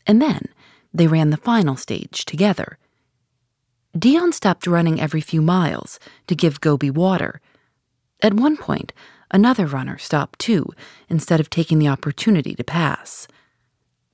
And 0.06 0.20
then 0.20 0.48
they 0.92 1.06
ran 1.06 1.30
the 1.30 1.36
final 1.36 1.76
stage 1.76 2.24
together. 2.24 2.78
Dion 3.96 4.32
stopped 4.32 4.66
running 4.66 5.00
every 5.00 5.20
few 5.20 5.42
miles 5.42 6.00
to 6.26 6.34
give 6.34 6.60
Gobi 6.60 6.90
water. 6.90 7.40
At 8.22 8.34
one 8.34 8.56
point, 8.56 8.92
another 9.32 9.66
runner 9.66 9.98
stopped 9.98 10.38
too, 10.38 10.68
instead 11.08 11.40
of 11.40 11.50
taking 11.50 11.78
the 11.78 11.88
opportunity 11.88 12.54
to 12.54 12.64
pass. 12.64 13.26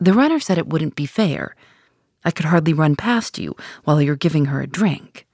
The 0.01 0.15
runner 0.15 0.41
said 0.41 0.59
it 0.59 0.69
wouldn't 0.69 0.95
be 0.95 1.07
fair. 1.07 1.57
I 2.25 2.31
could 2.31 2.47
hardly 2.47 2.73
run 2.73 2.97
past 2.97 3.39
you 3.39 3.57
while 3.85 4.01
you're 4.01 4.17
giving 4.17 4.47
her 4.47 4.61
a 4.61 4.67
drink. 4.67 5.27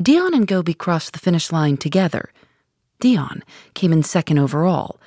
Dion 0.00 0.34
and 0.34 0.46
Gobi 0.46 0.74
crossed 0.74 1.12
the 1.12 1.18
finish 1.18 1.52
line 1.52 1.76
together. 1.76 2.32
Dion 3.00 3.42
came 3.74 3.92
in 3.92 4.02
second 4.02 4.38
overall, 4.38 5.00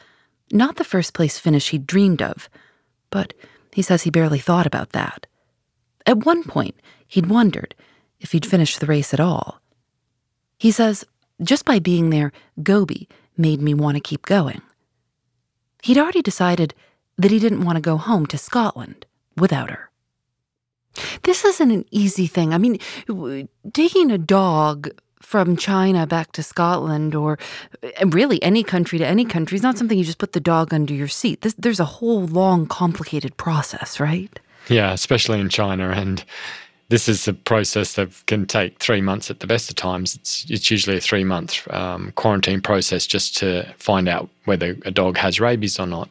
not 0.52 0.76
the 0.78 0.84
first 0.84 1.14
place 1.14 1.40
finish 1.40 1.70
he'd 1.70 1.88
dreamed 1.88 2.22
of, 2.22 2.50
but 3.10 3.34
he 3.74 3.82
says 3.82 4.04
he 4.04 4.10
barely 4.10 4.40
thought 4.40 4.66
about 4.66 4.92
that. 4.92 5.28
At 6.06 6.26
one 6.26 6.44
point, 6.44 6.76
he'd 7.06 7.28
wondered 7.28 7.76
if 8.20 8.32
he'd 8.32 8.46
finish 8.46 8.78
the 8.78 8.86
race 8.86 9.14
at 9.14 9.20
all. 9.20 9.62
He 10.58 10.72
says, 10.72 11.06
just 11.42 11.66
by 11.66 11.80
being 11.80 12.10
there, 12.10 12.32
Gobi 12.64 13.08
made 13.38 13.62
me 13.62 13.74
want 13.74 13.96
to 13.96 14.02
keep 14.02 14.26
going. 14.26 14.62
He'd 15.84 15.98
already 15.98 16.22
decided 16.22 16.74
that 17.18 17.32
he 17.32 17.40
didn't 17.40 17.64
want 17.64 17.78
to 17.78 17.82
go 17.82 17.98
home 17.98 18.26
to 18.28 18.38
Scotland 18.38 19.06
without 19.36 19.70
her. 19.70 19.90
This 21.24 21.46
isn't 21.46 21.72
an 21.72 21.86
easy 21.92 22.28
thing. 22.28 22.54
I 22.54 22.58
mean, 22.58 22.80
taking 23.74 24.12
a 24.12 24.18
dog 24.18 24.90
from 25.22 25.58
China 25.58 26.08
back 26.08 26.32
to 26.32 26.44
Scotland 26.44 27.14
or 27.14 27.38
uh, 27.84 28.08
really 28.08 28.42
any 28.42 28.64
country 28.64 28.98
to 28.98 29.06
any 29.06 29.26
country 29.26 29.56
is 29.56 29.64
not 29.64 29.78
something 29.78 29.98
you 29.98 30.06
just 30.06 30.20
put 30.20 30.32
the 30.32 30.40
dog 30.40 30.74
under 30.74 30.94
your 30.94 31.08
seat. 31.08 31.42
This, 31.42 31.54
there's 31.56 31.80
a 31.80 31.86
whole 31.86 32.26
long, 32.28 32.66
complicated 32.66 33.36
process, 33.38 34.00
right? 34.00 34.40
Yeah, 34.70 34.94
especially 34.94 35.40
in 35.40 35.50
China. 35.50 35.90
And 35.90 36.24
this 36.90 37.10
is 37.10 37.28
a 37.28 37.34
process 37.34 37.94
that 37.94 38.10
can 38.28 38.46
take 38.46 38.80
three 38.80 39.02
months 39.02 39.30
at 39.30 39.42
the 39.42 39.48
best 39.48 39.70
of 39.70 39.76
times. 39.76 40.16
It's, 40.16 40.46
it's 40.50 40.72
usually 40.72 40.98
a 40.98 41.02
three 41.02 41.24
month 41.24 41.70
um, 41.72 42.12
quarantine 42.16 42.62
process 42.62 43.06
just 43.06 43.36
to 43.38 43.64
find 43.78 44.08
out 44.08 44.30
whether 44.46 44.78
a 44.86 44.92
dog 44.92 45.18
has 45.18 45.40
rabies 45.40 45.80
or 45.80 45.88
not. 45.88 46.10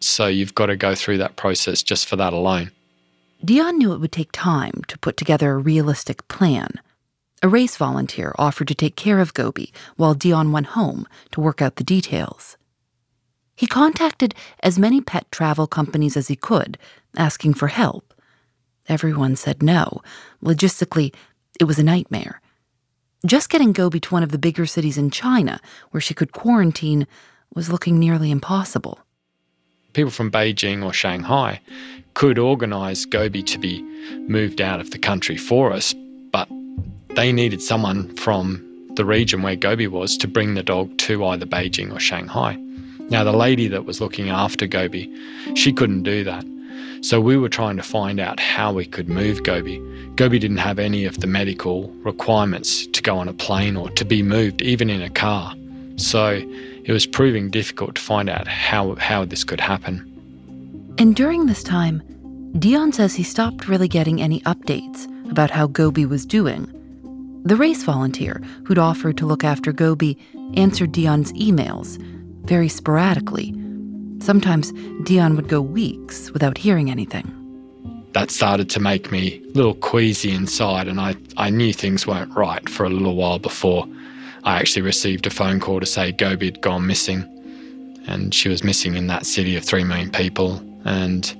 So 0.00 0.26
you've 0.26 0.54
got 0.54 0.66
to 0.66 0.76
go 0.76 0.94
through 0.94 1.18
that 1.18 1.36
process 1.36 1.82
just 1.82 2.06
for 2.06 2.16
that 2.16 2.32
alone. 2.32 2.70
Dion 3.44 3.78
knew 3.78 3.92
it 3.92 4.00
would 4.00 4.12
take 4.12 4.32
time 4.32 4.82
to 4.88 4.98
put 4.98 5.16
together 5.16 5.52
a 5.52 5.58
realistic 5.58 6.26
plan. 6.28 6.68
A 7.42 7.48
race 7.48 7.78
volunteer 7.78 8.34
offered 8.38 8.68
to 8.68 8.74
take 8.74 8.96
care 8.96 9.18
of 9.18 9.32
Gobi 9.32 9.72
while 9.96 10.12
Dion 10.12 10.52
went 10.52 10.68
home 10.68 11.06
to 11.32 11.40
work 11.40 11.62
out 11.62 11.76
the 11.76 11.84
details. 11.84 12.58
He 13.56 13.66
contacted 13.66 14.34
as 14.62 14.78
many 14.78 15.00
pet 15.00 15.30
travel 15.30 15.66
companies 15.66 16.16
as 16.18 16.28
he 16.28 16.36
could, 16.36 16.76
asking 17.16 17.54
for 17.54 17.68
help. 17.68 18.09
Everyone 18.90 19.36
said 19.36 19.62
no. 19.62 20.02
Logistically, 20.44 21.14
it 21.60 21.64
was 21.64 21.78
a 21.78 21.84
nightmare. 21.84 22.40
Just 23.24 23.48
getting 23.48 23.72
Gobi 23.72 24.00
to 24.00 24.12
one 24.12 24.24
of 24.24 24.32
the 24.32 24.38
bigger 24.38 24.66
cities 24.66 24.98
in 24.98 25.12
China, 25.12 25.60
where 25.92 26.00
she 26.00 26.12
could 26.12 26.32
quarantine, 26.32 27.06
was 27.54 27.70
looking 27.70 28.00
nearly 28.00 28.32
impossible. 28.32 28.98
People 29.92 30.10
from 30.10 30.28
Beijing 30.28 30.84
or 30.84 30.92
Shanghai 30.92 31.60
could 32.14 32.36
organise 32.36 33.04
Gobi 33.04 33.44
to 33.44 33.58
be 33.58 33.80
moved 34.28 34.60
out 34.60 34.80
of 34.80 34.90
the 34.90 34.98
country 34.98 35.36
for 35.36 35.72
us, 35.72 35.94
but 36.32 36.48
they 37.14 37.30
needed 37.30 37.62
someone 37.62 38.12
from 38.16 38.66
the 38.96 39.04
region 39.04 39.42
where 39.42 39.54
Gobi 39.54 39.86
was 39.86 40.16
to 40.16 40.26
bring 40.26 40.54
the 40.54 40.64
dog 40.64 40.98
to 40.98 41.24
either 41.26 41.46
Beijing 41.46 41.94
or 41.94 42.00
Shanghai. 42.00 42.56
Now, 43.08 43.22
the 43.22 43.32
lady 43.32 43.68
that 43.68 43.84
was 43.84 44.00
looking 44.00 44.30
after 44.30 44.66
Gobi, 44.66 45.08
she 45.54 45.72
couldn't 45.72 46.02
do 46.02 46.24
that. 46.24 46.44
So 47.02 47.20
we 47.20 47.36
were 47.36 47.48
trying 47.48 47.76
to 47.76 47.82
find 47.82 48.20
out 48.20 48.38
how 48.38 48.72
we 48.72 48.84
could 48.84 49.08
move 49.08 49.42
Gobi. 49.42 49.78
Gobi 50.16 50.38
didn't 50.38 50.58
have 50.58 50.78
any 50.78 51.04
of 51.06 51.20
the 51.20 51.26
medical 51.26 51.88
requirements 52.04 52.86
to 52.88 53.02
go 53.02 53.18
on 53.18 53.28
a 53.28 53.32
plane 53.32 53.76
or 53.76 53.90
to 53.90 54.04
be 54.04 54.22
moved, 54.22 54.60
even 54.60 54.90
in 54.90 55.00
a 55.00 55.10
car. 55.10 55.54
So 55.96 56.42
it 56.84 56.92
was 56.92 57.06
proving 57.06 57.50
difficult 57.50 57.94
to 57.94 58.02
find 58.02 58.28
out 58.28 58.46
how, 58.46 58.94
how 58.96 59.24
this 59.24 59.44
could 59.44 59.60
happen. 59.60 60.06
And 60.98 61.16
during 61.16 61.46
this 61.46 61.62
time, 61.62 62.02
Dion 62.58 62.92
says 62.92 63.14
he 63.14 63.22
stopped 63.22 63.68
really 63.68 63.88
getting 63.88 64.20
any 64.20 64.40
updates 64.40 65.06
about 65.30 65.50
how 65.50 65.66
Gobi 65.68 66.04
was 66.04 66.26
doing 66.26 66.76
the 67.44 67.56
race 67.56 67.82
volunteer 67.84 68.42
who'd 68.66 68.78
offered 68.78 69.16
to 69.16 69.24
look 69.24 69.44
after 69.44 69.72
Gobi 69.72 70.18
answered 70.56 70.92
Dion's 70.92 71.32
emails 71.32 71.96
very 72.44 72.68
sporadically. 72.68 73.54
Sometimes 74.20 74.72
Dion 75.04 75.34
would 75.36 75.48
go 75.48 75.60
weeks 75.60 76.30
without 76.30 76.58
hearing 76.58 76.90
anything. 76.90 77.36
That 78.12 78.30
started 78.30 78.68
to 78.70 78.80
make 78.80 79.10
me 79.10 79.42
a 79.42 79.56
little 79.56 79.74
queasy 79.74 80.32
inside, 80.32 80.88
and 80.88 81.00
I, 81.00 81.16
I 81.36 81.50
knew 81.50 81.72
things 81.72 82.06
weren't 82.06 82.34
right 82.34 82.68
for 82.68 82.84
a 82.84 82.90
little 82.90 83.16
while 83.16 83.38
before 83.38 83.86
I 84.44 84.58
actually 84.58 84.82
received 84.82 85.26
a 85.26 85.30
phone 85.30 85.60
call 85.60 85.80
to 85.80 85.86
say 85.86 86.12
Gobi 86.12 86.46
had 86.46 86.60
gone 86.60 86.86
missing. 86.86 87.24
And 88.06 88.34
she 88.34 88.48
was 88.48 88.64
missing 88.64 88.94
in 88.94 89.06
that 89.08 89.26
city 89.26 89.56
of 89.56 89.64
three 89.64 89.84
million 89.84 90.10
people. 90.10 90.56
And 90.84 91.34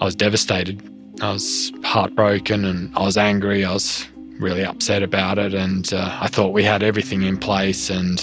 I 0.00 0.04
was 0.04 0.14
devastated. 0.14 0.82
I 1.22 1.32
was 1.32 1.72
heartbroken 1.84 2.64
and 2.64 2.94
I 2.96 3.02
was 3.02 3.16
angry. 3.16 3.64
I 3.64 3.72
was 3.72 4.06
really 4.40 4.64
upset 4.64 5.02
about 5.02 5.38
it, 5.38 5.54
and 5.54 5.92
uh, 5.92 6.18
I 6.20 6.28
thought 6.28 6.52
we 6.52 6.64
had 6.64 6.82
everything 6.82 7.22
in 7.22 7.36
place, 7.36 7.90
and 7.90 8.18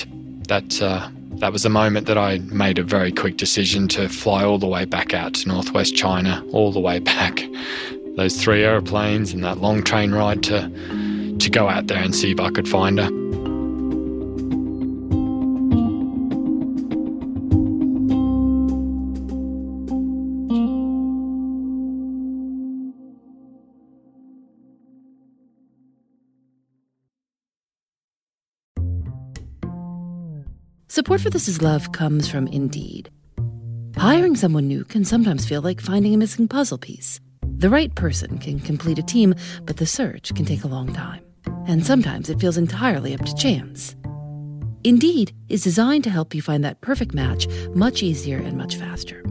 that 0.48 0.82
uh, 0.82 1.10
that 1.40 1.54
was 1.54 1.64
the 1.64 1.70
moment 1.70 2.08
that 2.08 2.18
I 2.18 2.40
made 2.40 2.80
a 2.80 2.84
very 2.84 3.12
quick 3.12 3.38
decision 3.38 3.88
to 3.90 4.10
fly 4.10 4.44
all 4.44 4.58
the 4.58 4.68
way 4.68 4.86
back 4.86 5.14
out 5.14 5.36
to 5.36 5.48
northwest 5.48 5.96
China, 5.96 6.44
all 6.52 6.72
the 6.72 6.80
way 6.80 7.00
back, 7.00 7.44
those 8.16 8.42
three 8.42 8.64
aeroplanes 8.64 9.34
and 9.34 9.44
that 9.44 9.60
long 9.60 9.84
train 9.84 10.12
ride 10.12 10.44
to 10.44 10.70
to 11.38 11.50
go 11.52 11.70
out 11.70 11.86
there 11.86 12.02
and 12.02 12.16
see 12.16 12.32
if 12.32 12.40
I 12.40 12.50
could 12.50 12.68
find 12.68 13.00
her. 13.00 13.27
Support 31.08 31.22
for 31.22 31.30
This 31.30 31.48
Is 31.48 31.62
Love 31.62 31.94
comes 31.94 32.28
from 32.28 32.48
Indeed. 32.48 33.10
Hiring 33.96 34.36
someone 34.36 34.68
new 34.68 34.84
can 34.84 35.06
sometimes 35.06 35.46
feel 35.46 35.62
like 35.62 35.80
finding 35.80 36.14
a 36.14 36.18
missing 36.18 36.50
puzzle 36.50 36.78
piece. 36.78 37.22
The 37.44 37.70
right 37.70 37.96
person 37.96 38.38
can 38.40 38.60
complete 38.60 39.00
a 39.00 39.04
team, 39.04 39.34
but 39.64 39.78
the 39.78 39.86
search 39.86 40.36
can 40.36 40.44
take 40.44 40.66
a 40.66 40.68
long 40.68 40.92
time. 40.92 41.24
And 41.66 41.86
sometimes 41.86 42.30
it 42.30 42.42
feels 42.42 42.58
entirely 42.58 43.14
up 43.14 43.24
to 43.24 43.34
chance. 43.36 43.96
Indeed 44.84 45.34
is 45.48 45.64
designed 45.64 46.04
to 46.04 46.10
help 46.10 46.36
you 46.36 46.42
find 46.42 46.62
that 46.66 46.82
perfect 46.82 47.14
match 47.14 47.48
much 47.74 48.04
easier 48.04 48.40
and 48.40 48.58
much 48.58 48.76
faster. 48.76 49.22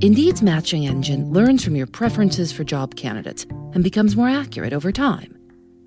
Indeed's 0.00 0.40
matching 0.40 0.86
engine 0.86 1.30
learns 1.30 1.62
from 1.62 1.76
your 1.76 1.88
preferences 1.88 2.52
for 2.52 2.64
job 2.64 2.96
candidates 2.96 3.44
and 3.74 3.84
becomes 3.84 4.16
more 4.16 4.30
accurate 4.30 4.72
over 4.72 4.90
time. 4.90 5.36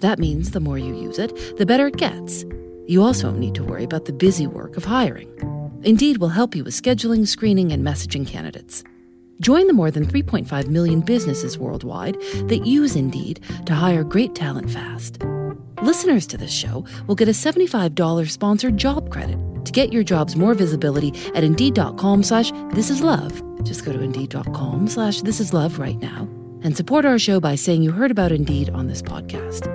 That 0.02 0.20
means 0.20 0.52
the 0.52 0.60
more 0.60 0.78
you 0.78 0.96
use 0.96 1.18
it, 1.18 1.58
the 1.58 1.66
better 1.66 1.88
it 1.88 1.98
gets. 1.98 2.46
You 2.92 3.04
also 3.04 3.30
don't 3.30 3.40
need 3.40 3.56
to 3.56 3.64
worry 3.64 3.86
about 3.86 4.04
the 4.04 4.12
busy 4.12 4.48
work 4.48 4.76
of 4.76 4.84
hiring. 4.84 5.30
Indeed 5.82 6.18
will 6.18 6.28
help 6.28 6.54
you 6.54 6.66
with 6.66 6.74
scheduling, 6.74 7.26
screening, 7.26 7.72
and 7.72 7.88
messaging 7.88 8.28
candidates. 8.28 8.84
Join 9.40 9.68
the 9.68 9.72
more 9.72 9.92
than 9.92 10.06
3.5 10.06 10.68
million 10.68 11.00
businesses 11.00 11.58
worldwide 11.58 12.18
that 12.50 12.66
use 12.66 12.98
Indeed 12.98 13.40
to 13.66 13.74
hire 13.74 14.04
great 14.04 14.36
talent 14.36 14.70
fast. 14.70 15.24
Listeners 15.82 16.28
to 16.28 16.38
this 16.38 16.52
show 16.52 16.84
will 17.08 17.16
get 17.16 17.30
a 17.30 17.32
$75 17.32 18.30
sponsored 18.30 18.76
job 18.78 19.10
credit 19.10 19.40
to 19.64 19.72
get 19.72 19.94
your 19.94 20.04
jobs 20.04 20.36
more 20.36 20.54
visibility 20.54 21.14
at 21.34 21.46
Indeed.com 21.46 22.24
slash 22.24 22.52
This 22.72 22.90
Is 22.90 23.00
Love. 23.00 23.42
Just 23.64 23.86
go 23.86 23.94
to 23.94 24.02
Indeed.com 24.02 24.88
slash 24.88 25.22
This 25.22 25.40
Is 25.40 25.54
Love 25.54 25.80
right 25.80 26.00
now 26.00 26.28
and 26.62 26.76
support 26.76 27.06
our 27.06 27.18
show 27.18 27.40
by 27.40 27.56
saying 27.56 27.84
you 27.84 27.92
heard 27.92 28.12
about 28.12 28.34
Indeed 28.34 28.70
on 28.74 28.88
this 28.88 29.02
podcast. 29.02 29.66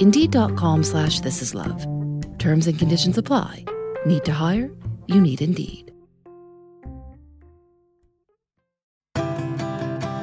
Indeed.com 0.00 0.84
slash 0.84 1.18
This 1.18 1.42
Is 1.42 1.56
Love. 1.56 1.84
Terms 2.42 2.66
and 2.66 2.76
conditions 2.76 3.16
apply. 3.18 3.64
Need 4.04 4.24
to 4.24 4.32
hire? 4.32 4.68
You 5.06 5.20
need 5.20 5.40
Indeed. 5.40 5.92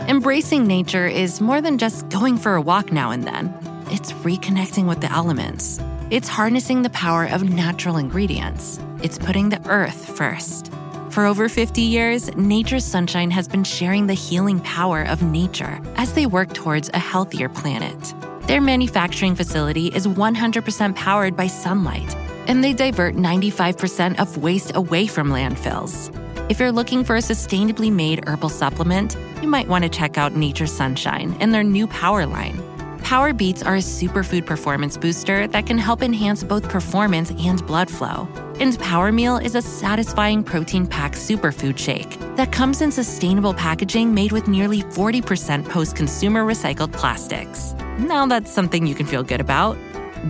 Embracing 0.10 0.68
nature 0.68 1.08
is 1.08 1.40
more 1.40 1.62
than 1.62 1.78
just 1.78 2.10
going 2.10 2.38
for 2.38 2.56
a 2.56 2.62
walk 2.62 2.92
now 2.92 3.12
and 3.12 3.24
then. 3.24 3.54
It's 3.90 4.12
reconnecting 4.12 4.86
with 4.86 5.00
the 5.00 5.10
elements. 5.10 5.80
It's 6.10 6.28
harnessing 6.28 6.82
the 6.82 6.90
power 6.90 7.24
of 7.24 7.50
natural 7.50 7.96
ingredients. 7.96 8.82
It's 9.02 9.18
putting 9.18 9.48
the 9.48 9.66
earth 9.70 10.18
first. 10.18 10.74
For 11.12 11.26
over 11.26 11.48
50 11.48 11.80
years, 11.80 12.36
Nature's 12.36 12.84
Sunshine 12.84 13.32
has 13.32 13.48
been 13.48 13.64
sharing 13.64 14.08
the 14.08 14.14
healing 14.14 14.60
power 14.60 15.04
of 15.04 15.24
nature 15.24 15.80
as 15.96 16.12
they 16.12 16.26
work 16.26 16.54
towards 16.54 16.90
a 16.94 17.00
healthier 17.00 17.48
planet. 17.48 18.14
Their 18.50 18.62
manufacturing 18.62 19.36
facility 19.36 19.89
is 19.89 20.08
100% 20.08 20.96
powered 20.96 21.38
by 21.38 21.46
sunlight, 21.46 22.15
and 22.48 22.63
they 22.63 22.74
divert 22.74 23.13
95% 23.13 24.20
of 24.20 24.38
waste 24.38 24.75
away 24.75 25.06
from 25.06 25.29
landfills. 25.29 26.10
If 26.50 26.60
you're 26.60 26.72
looking 26.72 27.03
for 27.03 27.15
a 27.15 27.20
sustainably 27.20 27.91
made 27.91 28.27
herbal 28.27 28.50
supplement, 28.50 29.15
you 29.44 29.48
might 29.48 29.68
want 29.68 29.84
to 29.84 29.88
check 29.88 30.18
out 30.18 30.36
Nature 30.36 30.65
Sunshine 30.65 31.38
and 31.39 31.53
their 31.53 31.63
new 31.63 31.86
Power 31.86 32.25
line. 32.25 32.60
Power 33.03 33.34
Beets 33.34 33.62
are 33.62 33.75
a 33.75 33.84
superfood 33.84 34.48
performance 34.48 34.98
booster 34.98 35.46
that 35.46 35.68
can 35.68 35.77
help 35.77 36.01
enhance 36.01 36.44
both 36.44 36.68
performance 36.70 37.29
and 37.29 37.63
blood 37.68 37.88
flow. 37.88 38.27
And 38.60 38.78
Power 38.80 39.12
Meal 39.13 39.38
is 39.38 39.56
a 39.56 39.62
satisfying 39.62 40.44
protein 40.44 40.86
packed 40.86 41.16
superfood 41.16 41.78
shake 41.78 42.20
that 42.36 42.51
comes 42.51 42.82
in 42.82 42.92
sustainable 42.92 43.54
packaging 43.54 44.13
made 44.13 44.34
with 44.34 44.50
nearly 44.50 44.82
40% 44.84 45.68
post 45.70 45.96
consumer 45.96 46.46
recycled 46.46 46.92
plastics. 46.92 47.74
Now 48.00 48.25
that's 48.28 48.51
something 48.51 48.86
you 48.86 48.96
can 48.96 49.06
feel 49.06 49.24
good 49.24 49.39
about. 49.39 49.78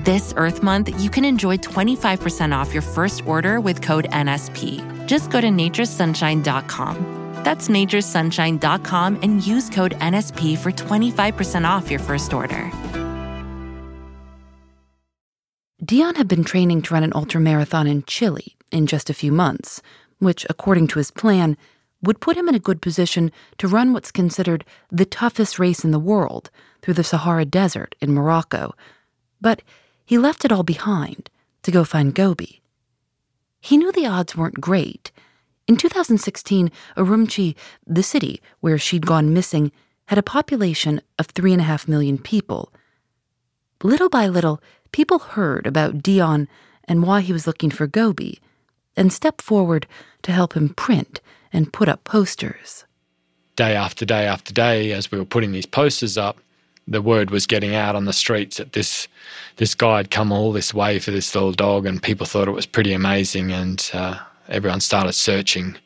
This 0.05 0.33
Earth 0.37 0.61
Month, 0.61 1.01
you 1.01 1.09
can 1.09 1.25
enjoy 1.25 1.57
25% 1.57 2.55
off 2.55 2.71
your 2.71 2.83
first 2.83 3.25
order 3.25 3.59
with 3.59 3.81
code 3.81 4.07
NSP. 4.11 5.07
Just 5.07 5.31
go 5.31 5.41
to 5.41 5.47
naturesunshine.com. 5.47 7.19
That's 7.43 7.67
naturesunshine.com 7.67 9.19
and 9.23 9.47
use 9.47 9.69
code 9.71 9.93
NSP 9.93 10.57
for 10.59 10.71
25% 10.71 11.67
off 11.67 11.89
your 11.89 11.99
first 11.99 12.33
order. 12.33 12.71
Dion 15.89 16.13
had 16.13 16.27
been 16.27 16.43
training 16.43 16.83
to 16.83 16.93
run 16.93 17.01
an 17.01 17.13
ultramarathon 17.13 17.89
in 17.89 18.03
Chile 18.03 18.55
in 18.71 18.85
just 18.85 19.09
a 19.09 19.13
few 19.15 19.31
months, 19.31 19.81
which, 20.19 20.45
according 20.47 20.85
to 20.89 20.99
his 20.99 21.09
plan, 21.09 21.57
would 22.03 22.21
put 22.21 22.37
him 22.37 22.47
in 22.47 22.53
a 22.53 22.59
good 22.59 22.79
position 22.79 23.31
to 23.57 23.67
run 23.67 23.91
what's 23.91 24.11
considered 24.11 24.63
the 24.91 25.03
toughest 25.03 25.57
race 25.57 25.83
in 25.83 25.89
the 25.89 25.97
world 25.97 26.51
through 26.83 26.93
the 26.93 27.03
Sahara 27.03 27.43
Desert 27.43 27.95
in 27.99 28.13
Morocco. 28.13 28.75
But 29.41 29.63
he 30.05 30.19
left 30.19 30.45
it 30.45 30.51
all 30.51 30.61
behind 30.61 31.31
to 31.63 31.71
go 31.71 31.83
find 31.83 32.13
Gobi. 32.13 32.61
He 33.59 33.75
knew 33.75 33.91
the 33.91 34.05
odds 34.05 34.35
weren't 34.35 34.61
great. 34.61 35.11
In 35.67 35.75
2016, 35.75 36.69
Urumqi, 36.97 37.55
the 37.87 38.03
city 38.03 38.43
where 38.59 38.77
she'd 38.77 39.07
gone 39.07 39.33
missing, 39.33 39.71
had 40.05 40.19
a 40.19 40.21
population 40.37 41.01
of 41.17 41.25
three 41.25 41.51
and 41.51 41.61
a 41.61 41.65
half 41.65 41.87
million 41.87 42.19
people. 42.19 42.71
Little 43.81 44.09
by 44.09 44.27
little, 44.27 44.61
people 44.91 45.19
heard 45.19 45.65
about 45.67 46.01
Dion 46.01 46.47
and 46.85 47.03
why 47.03 47.21
he 47.21 47.33
was 47.33 47.45
looking 47.45 47.69
for 47.69 47.87
Gobi, 47.87 48.39
and 48.97 49.13
stepped 49.13 49.41
forward 49.41 49.87
to 50.23 50.31
help 50.31 50.53
him 50.53 50.69
print 50.69 51.21
and 51.53 51.71
put 51.71 51.87
up 51.87 52.03
posters. 52.03 52.85
Day 53.55 53.75
after 53.75 54.05
day 54.05 54.25
after 54.25 54.53
day, 54.53 54.91
as 54.91 55.11
we 55.11 55.17
were 55.17 55.25
putting 55.25 55.51
these 55.51 55.65
posters 55.65 56.17
up, 56.17 56.39
the 56.87 57.01
word 57.01 57.29
was 57.29 57.45
getting 57.45 57.75
out 57.75 57.95
on 57.95 58.05
the 58.05 58.13
streets 58.13 58.57
that 58.57 58.73
this 58.73 59.07
this 59.57 59.75
guy 59.75 59.97
had 59.97 60.11
come 60.11 60.31
all 60.31 60.51
this 60.51 60.73
way 60.73 60.97
for 60.99 61.11
this 61.11 61.33
little 61.35 61.51
dog, 61.51 61.85
and 61.85 62.01
people 62.01 62.25
thought 62.25 62.47
it 62.47 62.51
was 62.51 62.65
pretty 62.65 62.93
amazing, 62.93 63.51
and 63.51 63.91
uh, 63.93 64.17
everyone 64.47 64.81
started 64.81 65.13
searching. 65.13 65.77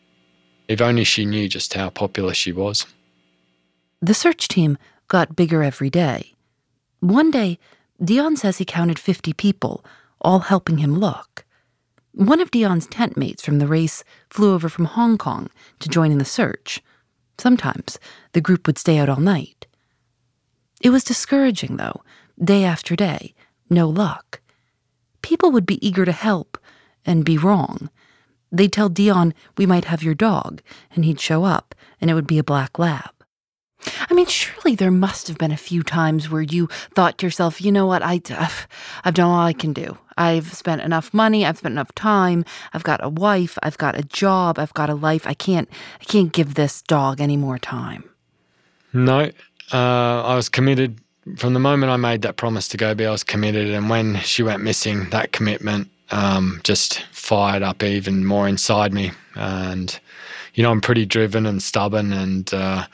If 0.68 0.82
only 0.82 1.04
she 1.04 1.26
knew 1.26 1.50
just 1.50 1.74
how 1.74 1.90
popular 1.90 2.34
she 2.34 2.54
was. 2.54 2.86
The 4.02 4.14
search 4.14 4.48
team 4.48 4.78
got 5.10 5.36
bigger 5.36 5.62
every 5.62 5.90
day. 5.90 6.34
One 7.02 7.32
day, 7.32 7.60
Dion 8.04 8.36
says 8.36 8.58
he 8.58 8.66
counted 8.66 9.00
50 9.00 9.32
people, 9.34 9.86
all 10.20 10.40
helping 10.40 10.80
him 10.80 10.98
look. 10.98 11.46
One 12.12 12.42
of 12.42 12.52
Dion's 12.52 12.86
tent 12.86 13.16
mates 13.16 13.44
from 13.44 13.60
the 13.60 13.68
race 13.68 14.04
flew 14.30 14.54
over 14.54 14.68
from 14.68 14.86
Hong 14.86 15.18
Kong 15.18 15.50
to 15.80 15.90
join 15.90 16.12
in 16.12 16.18
the 16.18 16.26
search. 16.26 16.82
Sometimes 17.38 18.00
the 18.34 18.42
group 18.42 18.68
would 18.68 18.78
stay 18.78 18.98
out 18.98 19.10
all 19.10 19.22
night. 19.22 19.68
It 20.82 20.90
was 20.90 21.04
discouraging, 21.04 21.78
though, 21.78 22.04
day 22.44 22.66
after 22.66 22.96
day, 22.96 23.34
no 23.70 23.88
luck. 23.88 24.42
People 25.22 25.52
would 25.52 25.66
be 25.66 25.86
eager 25.86 26.04
to 26.04 26.12
help 26.12 26.58
and 27.06 27.24
be 27.24 27.38
wrong. 27.38 27.90
They'd 28.52 28.74
tell 28.74 28.90
Dion 28.90 29.34
we 29.58 29.66
might 29.66 29.86
have 29.86 30.04
your 30.04 30.14
dog, 30.14 30.62
and 30.94 31.06
he'd 31.06 31.22
show 31.22 31.46
up, 31.46 31.74
and 32.02 32.12
it 32.12 32.14
would 32.16 32.28
be 32.28 32.38
a 32.38 32.44
black 32.44 32.78
lab. 32.78 33.23
I 34.10 34.14
mean, 34.14 34.26
surely 34.26 34.76
there 34.76 34.92
must 34.92 35.28
have 35.28 35.38
been 35.38 35.52
a 35.52 35.58
few 35.58 35.84
times 35.84 36.30
where 36.30 36.42
you 36.42 36.68
thought 36.94 37.18
to 37.18 37.26
yourself, 37.26 37.62
you 37.62 37.72
know 37.72 37.86
what, 37.86 38.02
I, 38.04 38.22
I've, 38.30 39.14
done 39.14 39.30
all 39.30 39.40
I 39.40 39.54
can 39.54 39.74
do. 39.74 39.98
I've 40.18 40.54
spent 40.54 40.82
enough 40.82 41.14
money, 41.14 41.46
I've 41.46 41.58
spent 41.58 41.74
enough 41.74 41.94
time, 41.96 42.46
I've 42.74 42.84
got 42.84 43.04
a 43.04 43.10
wife, 43.10 43.58
I've 43.64 43.78
got 43.78 43.98
a 43.98 44.04
job, 44.04 44.60
I've 44.60 44.74
got 44.74 44.90
a 44.90 44.96
life. 44.96 45.26
I 45.26 45.34
can't, 45.34 45.70
I 46.00 46.04
can't 46.04 46.32
give 46.32 46.54
this 46.54 46.82
dog 46.84 47.20
any 47.20 47.38
more 47.38 47.58
time. 47.58 48.04
No, 48.94 49.32
uh, 49.72 50.24
I 50.24 50.36
was 50.36 50.50
committed 50.50 51.00
from 51.38 51.54
the 51.54 51.60
moment 51.60 51.92
I 51.92 51.98
made 51.98 52.22
that 52.24 52.38
promise 52.38 52.68
to 52.70 52.78
Gobi. 52.78 53.06
I 53.06 53.12
was 53.12 53.24
committed, 53.24 53.70
and 53.70 53.90
when 53.90 54.20
she 54.20 54.44
went 54.44 54.62
missing, 54.62 55.10
that 55.10 55.32
commitment 55.32 55.90
um, 56.12 56.62
just 56.64 57.02
fired 57.12 57.64
up 57.64 57.82
even 57.82 58.26
more 58.26 58.48
inside 58.48 58.94
me. 58.94 59.12
And 59.36 60.00
you 60.54 60.62
know, 60.64 60.72
I'm 60.72 60.82
pretty 60.82 61.06
driven 61.06 61.46
and 61.46 61.64
stubborn, 61.64 62.14
and 62.14 62.54
uh, 62.54 62.86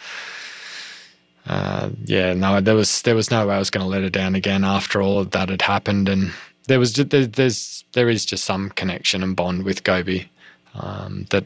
uh, 1.50 1.90
yeah, 2.06 2.34
no, 2.34 2.62
there 2.62 2.76
was 2.76 3.02
there 3.02 3.16
was 3.16 3.32
no 3.32 3.48
way 3.48 3.56
I 3.56 3.60
was 3.60 3.72
going 3.72 3.84
to 3.84 3.90
let 3.90 4.04
her 4.04 4.10
down 4.10 4.36
again 4.36 4.64
after 4.64 5.02
all 5.02 5.18
of 5.18 5.32
that 5.32 5.50
had 5.50 5.64
happened, 5.64 6.08
and 6.08 6.32
there 6.68 6.78
was 6.78 6.94
there, 6.94 7.26
there's 7.26 7.84
there 7.94 8.08
is 8.08 8.24
just 8.24 8.46
some 8.46 8.70
connection 8.70 9.24
and 9.24 9.36
bond 9.36 9.64
with 9.64 9.84
Gobi 9.84 10.30
um, 10.76 11.26
that, 11.32 11.46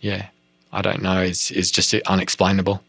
yeah, 0.00 0.26
I 0.70 0.82
don't 0.82 1.00
know 1.00 1.22
is 1.22 1.50
is 1.50 1.70
just 1.70 1.94
unexplainable. 1.94 2.82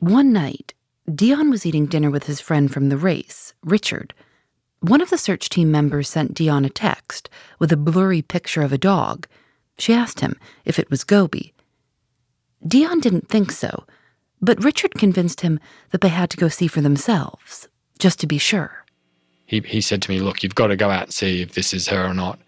One 0.00 0.32
night, 0.32 0.74
Dion 1.14 1.48
was 1.48 1.64
eating 1.64 1.86
dinner 1.86 2.10
with 2.10 2.24
his 2.24 2.40
friend 2.40 2.72
from 2.72 2.88
the 2.88 2.96
race, 2.96 3.54
Richard. 3.62 4.12
One 4.80 5.00
of 5.00 5.10
the 5.10 5.18
search 5.18 5.48
team 5.48 5.70
members 5.70 6.08
sent 6.08 6.34
Dion 6.34 6.64
a 6.64 6.70
text 6.70 7.30
with 7.60 7.70
a 7.70 7.76
blurry 7.76 8.22
picture 8.22 8.62
of 8.62 8.72
a 8.72 8.78
dog. 8.78 9.28
She 9.78 9.94
asked 9.94 10.20
him 10.20 10.40
if 10.64 10.76
it 10.76 10.90
was 10.90 11.04
Gobi. 11.04 11.54
Dion 12.66 12.98
didn't 12.98 13.28
think 13.28 13.52
so, 13.52 13.84
but 14.40 14.62
Richard 14.62 14.94
convinced 14.94 15.42
him 15.42 15.60
that 15.90 16.00
they 16.00 16.08
had 16.08 16.30
to 16.30 16.36
go 16.36 16.48
see 16.48 16.66
for 16.66 16.80
themselves, 16.80 17.68
just 17.98 18.18
to 18.20 18.26
be 18.26 18.38
sure. 18.38 18.84
He, 19.46 19.60
he 19.60 19.80
said 19.80 20.02
to 20.02 20.10
me, 20.10 20.20
Look, 20.20 20.42
you've 20.42 20.54
got 20.54 20.68
to 20.68 20.76
go 20.76 20.90
out 20.90 21.04
and 21.04 21.12
see 21.12 21.42
if 21.42 21.54
this 21.54 21.74
is 21.74 21.88
her 21.88 22.04
or 22.04 22.14
not. 22.14 22.38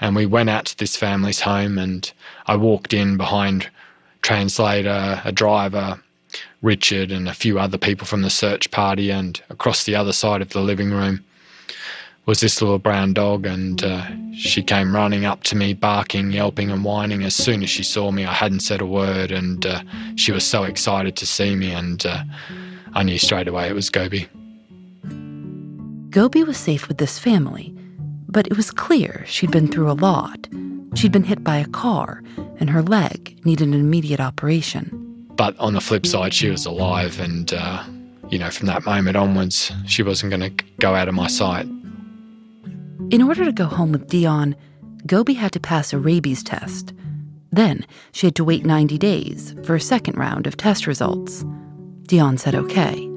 And 0.00 0.16
we 0.16 0.26
went 0.26 0.50
out 0.50 0.66
to 0.66 0.78
this 0.78 0.96
family's 0.96 1.40
home, 1.40 1.78
and 1.78 2.10
I 2.46 2.56
walked 2.56 2.92
in 2.92 3.16
behind 3.16 3.70
translator, 4.20 5.20
a 5.24 5.32
driver, 5.32 6.00
Richard 6.62 7.12
and 7.12 7.28
a 7.28 7.34
few 7.34 7.58
other 7.58 7.78
people 7.78 8.06
from 8.06 8.22
the 8.22 8.30
search 8.30 8.70
party, 8.70 9.10
and 9.10 9.40
across 9.50 9.84
the 9.84 9.94
other 9.94 10.12
side 10.12 10.42
of 10.42 10.50
the 10.50 10.60
living 10.60 10.90
room 10.90 11.24
was 12.24 12.40
this 12.40 12.62
little 12.62 12.78
brown 12.78 13.12
dog, 13.12 13.46
and 13.46 13.82
uh, 13.82 14.06
she 14.32 14.62
came 14.62 14.94
running 14.94 15.24
up 15.24 15.42
to 15.44 15.56
me, 15.56 15.74
barking, 15.74 16.30
yelping, 16.30 16.70
and 16.70 16.84
whining. 16.84 17.24
As 17.24 17.34
soon 17.34 17.62
as 17.62 17.70
she 17.70 17.82
saw 17.82 18.10
me, 18.12 18.24
I 18.24 18.32
hadn't 18.32 18.60
said 18.60 18.80
a 18.80 18.86
word, 18.86 19.32
and 19.32 19.66
uh, 19.66 19.82
she 20.14 20.30
was 20.30 20.44
so 20.44 20.62
excited 20.62 21.16
to 21.16 21.26
see 21.26 21.56
me, 21.56 21.72
and 21.72 22.04
uh, 22.06 22.22
I 22.94 23.02
knew 23.02 23.18
straight 23.18 23.48
away 23.48 23.68
it 23.68 23.74
was 23.74 23.90
Gobi. 23.90 24.28
Gobi 26.10 26.44
was 26.44 26.58
safe 26.58 26.88
with 26.88 26.98
this 26.98 27.18
family, 27.18 27.74
But 28.28 28.46
it 28.46 28.56
was 28.56 28.70
clear 28.70 29.24
she'd 29.26 29.50
been 29.50 29.68
through 29.68 29.90
a 29.90 29.92
lot. 29.92 30.48
She'd 30.94 31.12
been 31.12 31.24
hit 31.24 31.42
by 31.42 31.56
a 31.56 31.66
car, 31.66 32.22
and 32.58 32.70
her 32.70 32.82
leg 32.82 33.38
needed 33.44 33.68
an 33.68 33.74
immediate 33.74 34.20
operation. 34.20 35.26
But 35.36 35.58
on 35.58 35.74
the 35.74 35.80
flip 35.80 36.06
side, 36.06 36.32
she 36.32 36.48
was 36.48 36.64
alive, 36.64 37.18
and, 37.18 37.52
uh, 37.52 37.84
you 38.30 38.38
know, 38.38 38.50
from 38.50 38.68
that 38.68 38.86
moment 38.86 39.16
onwards, 39.16 39.72
she 39.86 40.02
wasn't 40.02 40.30
going 40.30 40.56
to 40.56 40.64
go 40.78 40.94
out 40.94 41.08
of 41.08 41.14
my 41.14 41.26
sight. 41.26 41.66
In 43.10 43.22
order 43.22 43.44
to 43.44 43.52
go 43.52 43.66
home 43.66 43.92
with 43.92 44.08
Dion, 44.08 44.56
Gobi 45.06 45.34
had 45.34 45.52
to 45.52 45.60
pass 45.60 45.92
a 45.92 45.98
rabies 45.98 46.42
test. 46.42 46.92
Then 47.50 47.84
she 48.12 48.26
had 48.26 48.36
to 48.36 48.44
wait 48.44 48.64
90 48.64 48.96
days 48.98 49.54
for 49.64 49.74
a 49.74 49.80
second 49.80 50.16
round 50.16 50.46
of 50.46 50.56
test 50.56 50.86
results. 50.86 51.44
Dion 52.06 52.38
said 52.38 52.54
okay. 52.54 53.08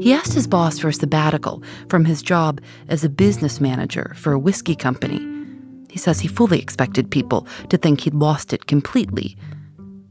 He 0.00 0.12
asked 0.12 0.32
his 0.32 0.46
boss 0.46 0.78
for 0.78 0.88
a 0.88 0.92
sabbatical 0.92 1.62
from 1.88 2.04
his 2.04 2.22
job 2.22 2.60
as 2.88 3.04
a 3.04 3.08
business 3.08 3.60
manager 3.60 4.12
for 4.16 4.32
a 4.32 4.38
whiskey 4.38 4.74
company. 4.74 5.20
He 5.88 5.98
says 5.98 6.20
he 6.20 6.28
fully 6.28 6.60
expected 6.60 7.10
people 7.10 7.46
to 7.70 7.76
think 7.76 8.00
he'd 8.00 8.14
lost 8.14 8.52
it 8.52 8.66
completely. 8.66 9.36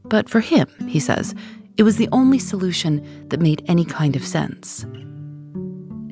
But 0.04 0.28
for 0.28 0.40
him, 0.40 0.68
he 0.88 0.98
says, 0.98 1.34
it 1.76 1.82
was 1.82 1.96
the 1.96 2.08
only 2.10 2.38
solution 2.38 3.28
that 3.28 3.40
made 3.40 3.64
any 3.68 3.84
kind 3.84 4.16
of 4.16 4.24
sense. 4.24 4.86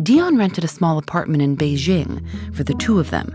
Dion 0.04 0.36
rented 0.36 0.64
a 0.64 0.68
small 0.68 0.98
apartment 0.98 1.42
in 1.42 1.56
Beijing 1.56 2.22
for 2.54 2.62
the 2.62 2.74
two 2.74 3.00
of 3.00 3.08
them. 3.08 3.34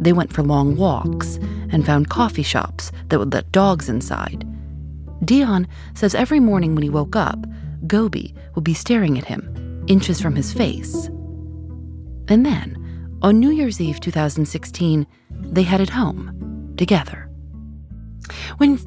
They 0.00 0.12
went 0.12 0.32
for 0.32 0.42
long 0.42 0.74
walks 0.74 1.36
and 1.70 1.86
found 1.86 2.10
coffee 2.10 2.42
shops 2.42 2.90
that 3.08 3.20
would 3.20 3.32
let 3.32 3.52
dogs 3.52 3.88
inside. 3.88 4.44
Dion 5.24 5.68
says 5.94 6.16
every 6.16 6.40
morning 6.40 6.74
when 6.74 6.82
he 6.82 6.90
woke 6.90 7.14
up, 7.14 7.38
Gobi 7.86 8.34
would 8.56 8.64
be 8.64 8.74
staring 8.74 9.16
at 9.16 9.26
him, 9.26 9.84
inches 9.86 10.20
from 10.20 10.34
his 10.34 10.52
face. 10.52 11.06
And 12.26 12.44
then, 12.44 13.18
on 13.22 13.38
New 13.38 13.50
Year's 13.50 13.80
Eve 13.80 14.00
2016, 14.00 15.06
they 15.30 15.62
headed 15.62 15.90
home 15.90 16.74
together. 16.76 17.30
When 18.56 18.80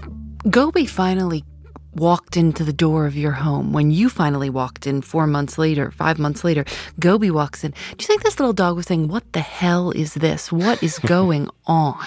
Gobi 0.49 0.85
finally 0.85 1.45
walked 1.95 2.37
into 2.37 2.63
the 2.63 2.73
door 2.73 3.05
of 3.05 3.15
your 3.15 3.33
home, 3.33 3.73
when 3.73 3.91
you 3.91 4.09
finally 4.09 4.49
walked 4.49 4.87
in 4.87 5.01
four 5.01 5.27
months 5.27 5.57
later, 5.57 5.91
five 5.91 6.19
months 6.19 6.43
later, 6.43 6.65
Gobi 6.99 7.31
walks 7.31 7.63
in. 7.63 7.71
Do 7.71 7.77
you 7.99 8.07
think 8.07 8.23
this 8.23 8.39
little 8.39 8.53
dog 8.53 8.75
was 8.75 8.87
saying, 8.87 9.07
What 9.07 9.31
the 9.33 9.41
hell 9.41 9.91
is 9.91 10.13
this? 10.15 10.51
What 10.51 10.81
is 10.81 10.99
going 11.05 11.49
on? 11.65 12.05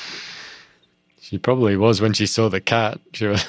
She 1.21 1.39
probably 1.39 1.77
was 1.77 2.01
when 2.01 2.13
she 2.13 2.27
saw 2.27 2.49
the 2.49 2.61
cat. 2.61 3.01
Was, 3.21 3.47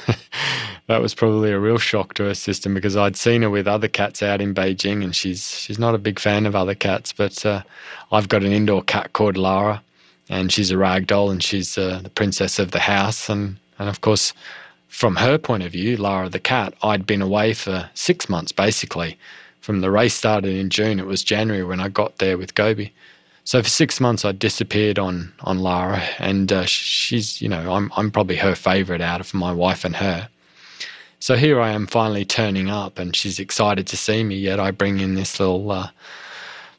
that 0.87 1.01
was 1.01 1.13
probably 1.13 1.51
a 1.51 1.59
real 1.59 1.77
shock 1.77 2.13
to 2.13 2.23
her 2.23 2.33
system 2.33 2.73
because 2.73 2.95
I'd 2.95 3.17
seen 3.17 3.41
her 3.41 3.49
with 3.49 3.67
other 3.67 3.87
cats 3.87 4.23
out 4.23 4.39
in 4.39 4.53
Beijing, 4.53 5.03
and 5.03 5.15
she's 5.15 5.59
she's 5.59 5.77
not 5.77 5.93
a 5.93 5.97
big 5.97 6.19
fan 6.19 6.45
of 6.45 6.55
other 6.55 6.75
cats. 6.75 7.11
But 7.11 7.45
uh, 7.45 7.63
I've 8.11 8.29
got 8.29 8.43
an 8.43 8.51
indoor 8.51 8.81
cat 8.83 9.13
called 9.13 9.35
Lara, 9.35 9.83
and 10.29 10.51
she's 10.51 10.71
a 10.71 10.77
rag 10.77 11.07
doll, 11.07 11.31
and 11.31 11.43
she's 11.43 11.77
uh, 11.77 11.99
the 12.01 12.09
princess 12.09 12.59
of 12.59 12.71
the 12.71 12.79
house, 12.79 13.29
and 13.29 13.57
and 13.77 13.89
of 13.89 14.01
course 14.01 14.31
from 14.95 15.17
her 15.17 15.37
point 15.37 15.61
of 15.61 15.73
view, 15.73 15.97
Lara 15.97 16.29
the 16.29 16.39
cat, 16.39 16.73
I'd 16.81 17.05
been 17.05 17.21
away 17.21 17.53
for 17.53 17.89
six 17.95 18.29
months 18.29 18.53
basically. 18.53 19.17
From 19.59 19.81
the 19.81 19.91
race 19.91 20.13
started 20.13 20.55
in 20.55 20.69
June, 20.69 21.01
it 21.01 21.05
was 21.05 21.21
January 21.21 21.65
when 21.65 21.81
I 21.81 21.89
got 21.89 22.19
there 22.19 22.37
with 22.37 22.55
Gobi. 22.55 22.93
So 23.43 23.61
for 23.61 23.67
six 23.67 23.99
months, 23.99 24.23
I 24.23 24.31
disappeared 24.31 24.97
on 24.97 25.33
on 25.41 25.59
Lara, 25.59 26.01
and 26.17 26.51
uh, 26.53 26.65
she's 26.65 27.41
you 27.41 27.49
know 27.49 27.73
I'm 27.73 27.91
I'm 27.97 28.09
probably 28.09 28.37
her 28.37 28.55
favourite 28.55 29.01
out 29.01 29.19
of 29.19 29.33
my 29.33 29.51
wife 29.51 29.83
and 29.83 29.97
her. 29.97 30.29
So 31.19 31.35
here 31.35 31.59
I 31.59 31.71
am 31.71 31.87
finally 31.87 32.23
turning 32.23 32.69
up, 32.69 32.97
and 32.97 33.13
she's 33.13 33.37
excited 33.37 33.87
to 33.87 33.97
see 33.97 34.23
me. 34.23 34.37
Yet 34.37 34.61
I 34.61 34.71
bring 34.71 35.01
in 35.01 35.15
this 35.15 35.41
little 35.41 35.69
uh, 35.71 35.89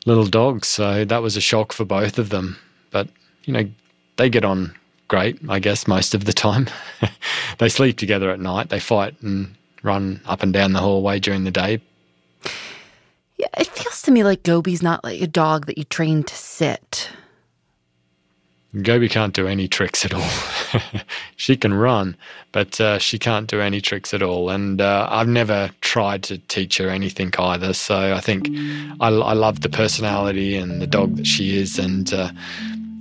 little 0.07 0.26
dog, 0.26 0.64
so 0.64 1.05
that 1.05 1.22
was 1.22 1.37
a 1.37 1.42
shock 1.42 1.74
for 1.74 1.85
both 1.85 2.18
of 2.18 2.31
them. 2.31 2.57
But 2.90 3.09
you 3.44 3.52
know 3.52 3.68
they 4.16 4.31
get 4.31 4.44
on 4.44 4.74
great, 5.09 5.38
I 5.48 5.59
guess, 5.59 5.87
most 5.87 6.14
of 6.14 6.24
the 6.24 6.33
time. 6.33 6.66
they 7.58 7.68
sleep 7.68 7.98
together 7.98 8.30
at 8.30 8.40
night. 8.40 8.68
They 8.68 8.80
fight 8.80 9.20
and 9.22 9.54
run 9.82 10.20
up 10.26 10.42
and 10.42 10.52
down 10.52 10.72
the 10.72 10.80
hallway 10.80 11.20
during 11.20 11.44
the 11.44 11.50
day. 11.50 11.80
Yeah, 13.36 13.48
it 13.58 13.66
feels 13.68 14.02
to 14.02 14.10
me 14.10 14.24
like 14.24 14.42
Gobi's 14.42 14.82
not 14.82 15.04
like 15.04 15.20
a 15.20 15.26
dog 15.26 15.66
that 15.66 15.76
you 15.76 15.84
train 15.84 16.22
to 16.24 16.34
sit. 16.34 17.10
Gobi 18.82 19.08
can't 19.08 19.32
do 19.32 19.46
any 19.46 19.68
tricks 19.68 20.04
at 20.04 20.12
all. 20.12 20.28
she 21.36 21.56
can 21.56 21.72
run, 21.72 22.16
but 22.52 22.78
uh, 22.80 22.98
she 22.98 23.18
can't 23.18 23.48
do 23.48 23.60
any 23.60 23.80
tricks 23.80 24.12
at 24.12 24.22
all. 24.22 24.50
And 24.50 24.80
uh, 24.80 25.08
I've 25.10 25.28
never 25.28 25.70
tried 25.80 26.22
to 26.24 26.38
teach 26.38 26.76
her 26.78 26.90
anything 26.90 27.32
either. 27.38 27.72
So 27.72 28.14
I 28.14 28.20
think 28.20 28.50
I, 29.00 29.08
I 29.08 29.32
love 29.32 29.60
the 29.60 29.70
personality 29.70 30.56
and 30.56 30.82
the 30.82 30.86
dog 30.86 31.16
that 31.16 31.26
she 31.26 31.56
is. 31.56 31.78
And 31.78 32.12
uh, 32.12 32.30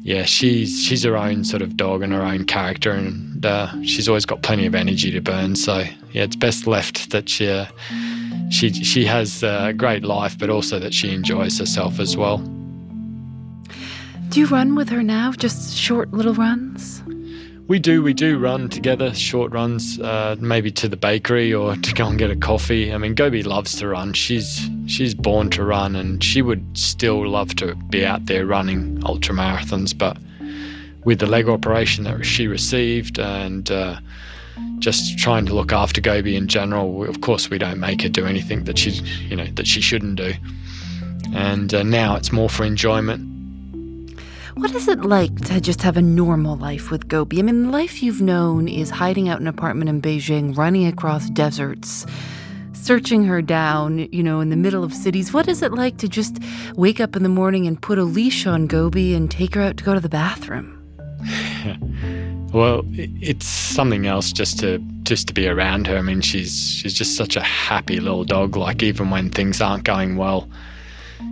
yeah, 0.05 0.23
she's 0.23 0.83
she's 0.83 1.01
her 1.01 1.17
own 1.17 1.43
sort 1.43 1.63
of 1.63 1.75
dog 1.75 2.03
and 2.03 2.13
her 2.13 2.21
own 2.21 2.45
character, 2.45 2.91
and 2.91 3.43
uh, 3.43 3.71
she's 3.81 4.07
always 4.07 4.23
got 4.23 4.43
plenty 4.43 4.67
of 4.67 4.75
energy 4.75 5.09
to 5.09 5.19
burn. 5.19 5.55
So 5.55 5.79
yeah, 6.11 6.21
it's 6.21 6.35
best 6.35 6.67
left 6.67 7.09
that 7.09 7.27
she 7.27 7.49
uh, 7.49 7.65
she 8.51 8.71
she 8.71 9.03
has 9.05 9.41
a 9.41 9.73
great 9.75 10.03
life, 10.03 10.37
but 10.37 10.51
also 10.51 10.77
that 10.77 10.93
she 10.93 11.11
enjoys 11.11 11.57
herself 11.57 11.99
as 11.99 12.15
well. 12.15 12.37
Do 14.29 14.39
you 14.39 14.45
run 14.45 14.75
with 14.75 14.89
her 14.89 15.01
now? 15.01 15.31
Just 15.31 15.75
short 15.75 16.11
little 16.11 16.35
runs? 16.35 17.01
We 17.67 17.79
do, 17.79 18.03
we 18.03 18.13
do 18.13 18.37
run 18.37 18.69
together, 18.69 19.11
short 19.15 19.51
runs, 19.51 19.99
uh, 19.99 20.35
maybe 20.39 20.69
to 20.73 20.87
the 20.87 20.97
bakery 20.97 21.51
or 21.51 21.75
to 21.75 21.93
go 21.95 22.05
and 22.05 22.19
get 22.19 22.29
a 22.29 22.35
coffee. 22.35 22.93
I 22.93 22.99
mean, 22.99 23.15
Gobi 23.15 23.41
loves 23.41 23.75
to 23.77 23.87
run. 23.87 24.13
She's 24.13 24.69
she's 24.85 25.15
born 25.15 25.49
to 25.51 25.63
run, 25.63 25.95
and 25.95 26.23
she 26.23 26.43
would 26.43 26.63
still 26.77 27.27
love 27.27 27.55
to 27.55 27.73
be 27.89 28.05
out 28.05 28.27
there 28.27 28.45
running 28.45 29.01
ultra 29.03 29.33
marathons. 29.33 29.97
But 29.97 30.17
with 31.05 31.17
the 31.17 31.25
leg 31.25 31.49
operation 31.49 32.03
that 32.03 32.23
she 32.23 32.47
received, 32.47 33.17
and 33.17 33.71
uh, 33.71 33.99
just 34.77 35.17
trying 35.17 35.47
to 35.47 35.55
look 35.55 35.73
after 35.73 36.01
Gobi 36.01 36.35
in 36.35 36.47
general, 36.47 37.09
of 37.09 37.21
course, 37.21 37.49
we 37.49 37.57
don't 37.57 37.79
make 37.79 38.03
her 38.03 38.09
do 38.09 38.27
anything 38.27 38.65
that 38.65 38.77
she, 38.77 38.91
you 38.91 39.35
know, 39.35 39.47
that 39.55 39.65
she 39.65 39.81
shouldn't 39.81 40.17
do. 40.17 40.33
And 41.33 41.73
uh, 41.73 41.81
now 41.81 42.15
it's 42.15 42.31
more 42.31 42.47
for 42.49 42.63
enjoyment 42.63 43.34
what 44.55 44.73
is 44.73 44.87
it 44.87 45.01
like 45.01 45.35
to 45.41 45.59
just 45.59 45.81
have 45.81 45.97
a 45.97 46.01
normal 46.01 46.55
life 46.55 46.89
with 46.89 47.07
Gobi? 47.07 47.39
I 47.39 47.41
mean, 47.41 47.63
the 47.63 47.69
life 47.69 48.01
you've 48.01 48.21
known 48.21 48.67
is 48.67 48.89
hiding 48.89 49.27
out 49.27 49.39
in 49.39 49.47
an 49.47 49.53
apartment 49.53 49.89
in 49.89 50.01
Beijing, 50.01 50.57
running 50.57 50.87
across 50.87 51.29
deserts, 51.29 52.05
searching 52.73 53.25
her 53.25 53.41
down, 53.41 54.07
you 54.11 54.23
know, 54.23 54.39
in 54.39 54.49
the 54.49 54.55
middle 54.55 54.83
of 54.83 54.93
cities. 54.93 55.33
What 55.33 55.47
is 55.49 55.61
it 55.61 55.73
like 55.73 55.97
to 55.97 56.07
just 56.07 56.37
wake 56.75 57.01
up 57.01 57.15
in 57.15 57.23
the 57.23 57.29
morning 57.29 57.67
and 57.67 57.81
put 57.81 57.97
a 57.97 58.03
leash 58.03 58.47
on 58.47 58.67
Gobi 58.67 59.13
and 59.13 59.29
take 59.29 59.55
her 59.55 59.61
out 59.61 59.77
to 59.77 59.83
go 59.83 59.93
to 59.93 59.99
the 59.99 60.09
bathroom? 60.09 60.71
well, 62.53 62.83
it's 62.93 63.47
something 63.47 64.07
else 64.07 64.31
just 64.31 64.59
to 64.59 64.77
just 65.03 65.27
to 65.27 65.33
be 65.33 65.47
around 65.47 65.87
her. 65.87 65.97
I 65.97 66.01
mean, 66.01 66.21
she's 66.21 66.69
she's 66.69 66.93
just 66.93 67.17
such 67.17 67.35
a 67.35 67.41
happy 67.41 67.99
little 67.99 68.23
dog. 68.23 68.55
Like 68.55 68.81
even 68.83 69.09
when 69.09 69.29
things 69.29 69.61
aren't 69.61 69.83
going 69.83 70.15
well, 70.15 70.47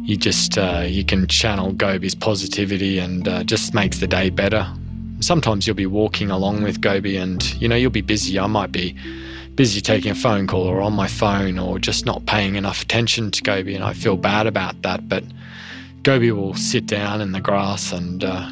you 0.04 0.18
just 0.18 0.58
uh, 0.58 0.84
you 0.86 1.04
can 1.04 1.28
channel 1.28 1.72
Gobi's 1.74 2.16
positivity 2.16 3.00
and 3.00 3.28
uh, 3.28 3.44
just 3.44 3.74
makes 3.74 4.00
the 4.00 4.08
day 4.08 4.30
better. 4.30 4.68
Sometimes 5.20 5.66
you'll 5.66 5.76
be 5.76 5.86
walking 5.86 6.30
along 6.30 6.64
with 6.64 6.82
Gobi 6.82 7.18
and 7.18 7.42
you 7.62 7.68
know 7.68 7.76
you'll 7.76 7.92
be 7.92 8.02
busy. 8.02 8.40
I 8.40 8.48
might 8.48 8.72
be 8.72 8.96
busy 9.56 9.82
taking 9.82 10.12
a 10.12 10.16
phone 10.16 10.48
call 10.48 10.64
or 10.64 10.82
on 10.82 10.94
my 10.94 11.08
phone 11.08 11.60
or 11.60 11.80
just 11.80 12.06
not 12.06 12.26
paying 12.26 12.56
enough 12.56 12.82
attention 12.82 13.32
to 13.32 13.44
Gobi, 13.44 13.76
and 13.76 13.84
I 13.84 13.94
feel 13.94 14.18
bad 14.18 14.48
about 14.48 14.82
that. 14.82 15.08
But 15.08 15.24
Gobi 16.04 16.32
will 16.32 16.54
sit 16.56 16.86
down 16.86 17.22
in 17.22 17.32
the 17.32 17.40
grass 17.40 17.94
and 17.94 18.24
uh, 18.24 18.50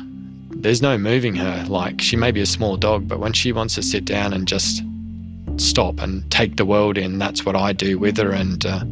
there's 0.52 0.82
no 0.82 0.98
moving 0.98 1.36
her. 1.36 1.66
Like 1.68 2.02
she 2.02 2.16
may 2.16 2.32
be 2.32 2.42
a 2.42 2.46
small 2.46 2.78
dog, 2.78 3.08
but 3.08 3.20
when 3.20 3.34
she 3.34 3.52
wants 3.52 3.76
to 3.76 3.82
sit 3.82 4.06
down 4.06 4.34
and 4.34 4.48
just 4.48 4.84
stop 5.58 6.00
and 6.00 6.30
take 6.32 6.56
the 6.56 6.66
world 6.66 6.98
in, 6.98 7.18
that's 7.18 7.46
what 7.46 7.56
I 7.56 7.74
do 7.74 8.00
with 8.00 8.18
her 8.18 8.32
and 8.32 8.66
uh, 8.66 8.84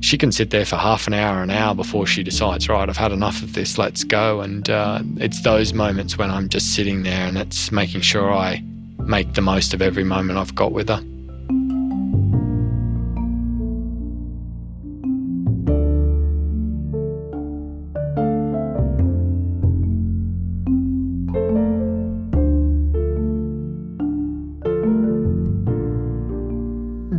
she 0.00 0.16
can 0.16 0.32
sit 0.32 0.50
there 0.50 0.64
for 0.64 0.76
half 0.76 1.06
an 1.06 1.14
hour, 1.14 1.42
an 1.42 1.50
hour 1.50 1.74
before 1.74 2.06
she 2.06 2.22
decides, 2.22 2.68
right, 2.68 2.88
I've 2.88 2.96
had 2.96 3.12
enough 3.12 3.42
of 3.42 3.52
this, 3.52 3.78
let's 3.78 4.02
go. 4.02 4.40
And 4.40 4.68
uh, 4.68 5.02
it's 5.16 5.42
those 5.42 5.72
moments 5.74 6.16
when 6.16 6.30
I'm 6.30 6.48
just 6.48 6.74
sitting 6.74 7.02
there 7.02 7.26
and 7.26 7.36
it's 7.36 7.70
making 7.70 8.00
sure 8.00 8.32
I 8.32 8.64
make 8.98 9.34
the 9.34 9.42
most 9.42 9.74
of 9.74 9.82
every 9.82 10.04
moment 10.04 10.38
I've 10.38 10.54
got 10.54 10.72
with 10.72 10.88
her. 10.88 11.04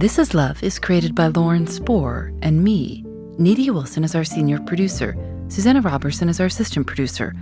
This 0.02 0.18
Is 0.18 0.34
Love 0.34 0.64
is 0.64 0.80
created 0.80 1.14
by 1.14 1.28
Lauren 1.28 1.68
Spohr 1.68 2.34
and 2.42 2.64
me. 2.64 3.04
Nadia 3.38 3.72
Wilson 3.72 4.04
is 4.04 4.16
our 4.16 4.24
senior 4.24 4.60
producer. 4.62 5.16
Susanna 5.48 5.80
Robertson 5.80 6.28
is 6.28 6.40
our 6.40 6.48
assistant 6.48 6.88
producer. 6.88 7.36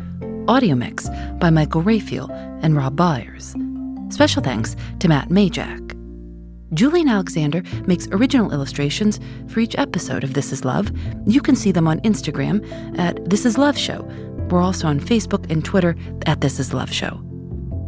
Audio 0.49 0.75
mix 0.75 1.07
by 1.39 1.51
Michael 1.51 1.83
Raphael 1.83 2.29
and 2.61 2.75
Rob 2.75 2.97
Byers. 2.97 3.55
Special 4.09 4.43
thanks 4.43 4.75
to 4.99 5.07
Matt 5.07 5.29
Majak. 5.29 5.95
Julienne 6.73 7.07
Alexander 7.07 7.63
makes 7.87 8.09
original 8.09 8.51
illustrations 8.51 9.21
for 9.47 9.61
each 9.61 9.77
episode 9.77 10.25
of 10.25 10.33
This 10.33 10.51
Is 10.51 10.65
Love. 10.65 10.91
You 11.27 11.39
can 11.39 11.55
see 11.55 11.71
them 11.71 11.87
on 11.87 12.01
Instagram 12.01 12.59
at 12.99 13.29
This 13.29 13.45
Is 13.45 13.57
Love 13.57 13.77
Show. 13.77 14.01
We're 14.49 14.59
also 14.59 14.85
on 14.89 14.99
Facebook 14.99 15.49
and 15.49 15.63
Twitter 15.63 15.95
at 16.25 16.41
This 16.41 16.59
Is 16.59 16.73
Love 16.73 16.91
Show. 16.91 17.23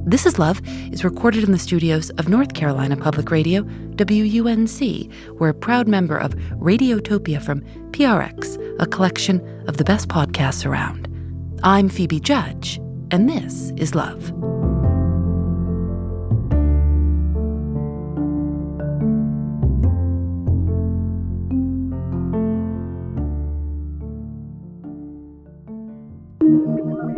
This 0.04 0.26
Is 0.26 0.40
Love 0.40 0.62
is 0.92 1.04
recorded 1.04 1.44
in 1.44 1.52
the 1.52 1.60
studios 1.60 2.10
of 2.12 2.28
North 2.28 2.56
Carolina 2.56 2.98
Public 2.98 3.30
Radio, 3.30 3.62
WUNC. 3.62 5.12
We're 5.40 5.50
a 5.50 5.54
proud 5.54 5.88
member 5.88 6.18
of 6.18 6.34
Radiotopia 6.60 7.40
from 7.40 7.62
PRX, 7.92 8.58
a 8.80 8.88
collection 8.88 9.40
of 9.68 9.78
the 9.78 9.84
best 9.84 10.08
podcasts 10.08 10.66
around. 10.66 11.08
I'm 11.64 11.88
Phoebe 11.88 12.20
Judge, 12.20 12.78
and 13.12 13.30
this 13.30 13.72
is 13.78 13.94
Love. 13.94 14.32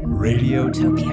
Radiotopia 0.06 1.13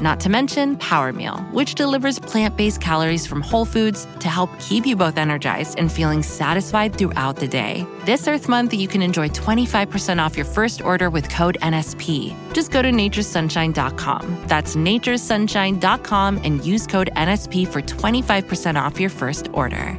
Not 0.00 0.18
to 0.20 0.30
mention 0.30 0.76
Power 0.76 1.12
Meal, 1.12 1.36
which 1.52 1.74
delivers 1.74 2.18
plant 2.18 2.56
based 2.56 2.80
calories 2.80 3.26
from 3.26 3.42
whole 3.42 3.66
foods 3.66 4.06
to 4.20 4.28
help 4.28 4.50
keep 4.58 4.86
you 4.86 4.96
both 4.96 5.18
energized 5.18 5.78
and 5.78 5.92
feeling 5.92 6.22
satisfied 6.22 6.96
throughout 6.96 7.36
the 7.36 7.46
day. 7.46 7.86
This 8.06 8.26
Earth 8.26 8.48
Month, 8.48 8.72
you 8.72 8.88
can 8.88 9.02
enjoy 9.02 9.28
25% 9.28 10.18
off 10.18 10.36
your 10.36 10.46
first 10.46 10.80
order 10.80 11.10
with 11.10 11.28
code 11.28 11.58
NSP. 11.60 12.34
Just 12.54 12.70
go 12.70 12.80
to 12.80 12.90
naturesunshine.com. 12.90 14.44
That's 14.46 14.74
naturesunshine.com 14.74 16.40
and 16.44 16.64
use 16.64 16.86
code 16.86 17.10
NSP 17.14 17.68
for 17.68 17.82
25% 17.82 18.80
off 18.80 18.98
your 18.98 19.10
first 19.10 19.48
order. 19.52 19.98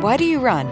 Why 0.00 0.16
do 0.16 0.24
you 0.24 0.40
run? 0.40 0.66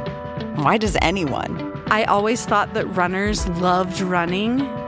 Why 0.57 0.79
does 0.79 0.97
anyone? 1.03 1.83
I 1.89 2.05
always 2.05 2.47
thought 2.47 2.73
that 2.73 2.87
runners 2.97 3.47
loved 3.61 4.01
running. 4.01 4.88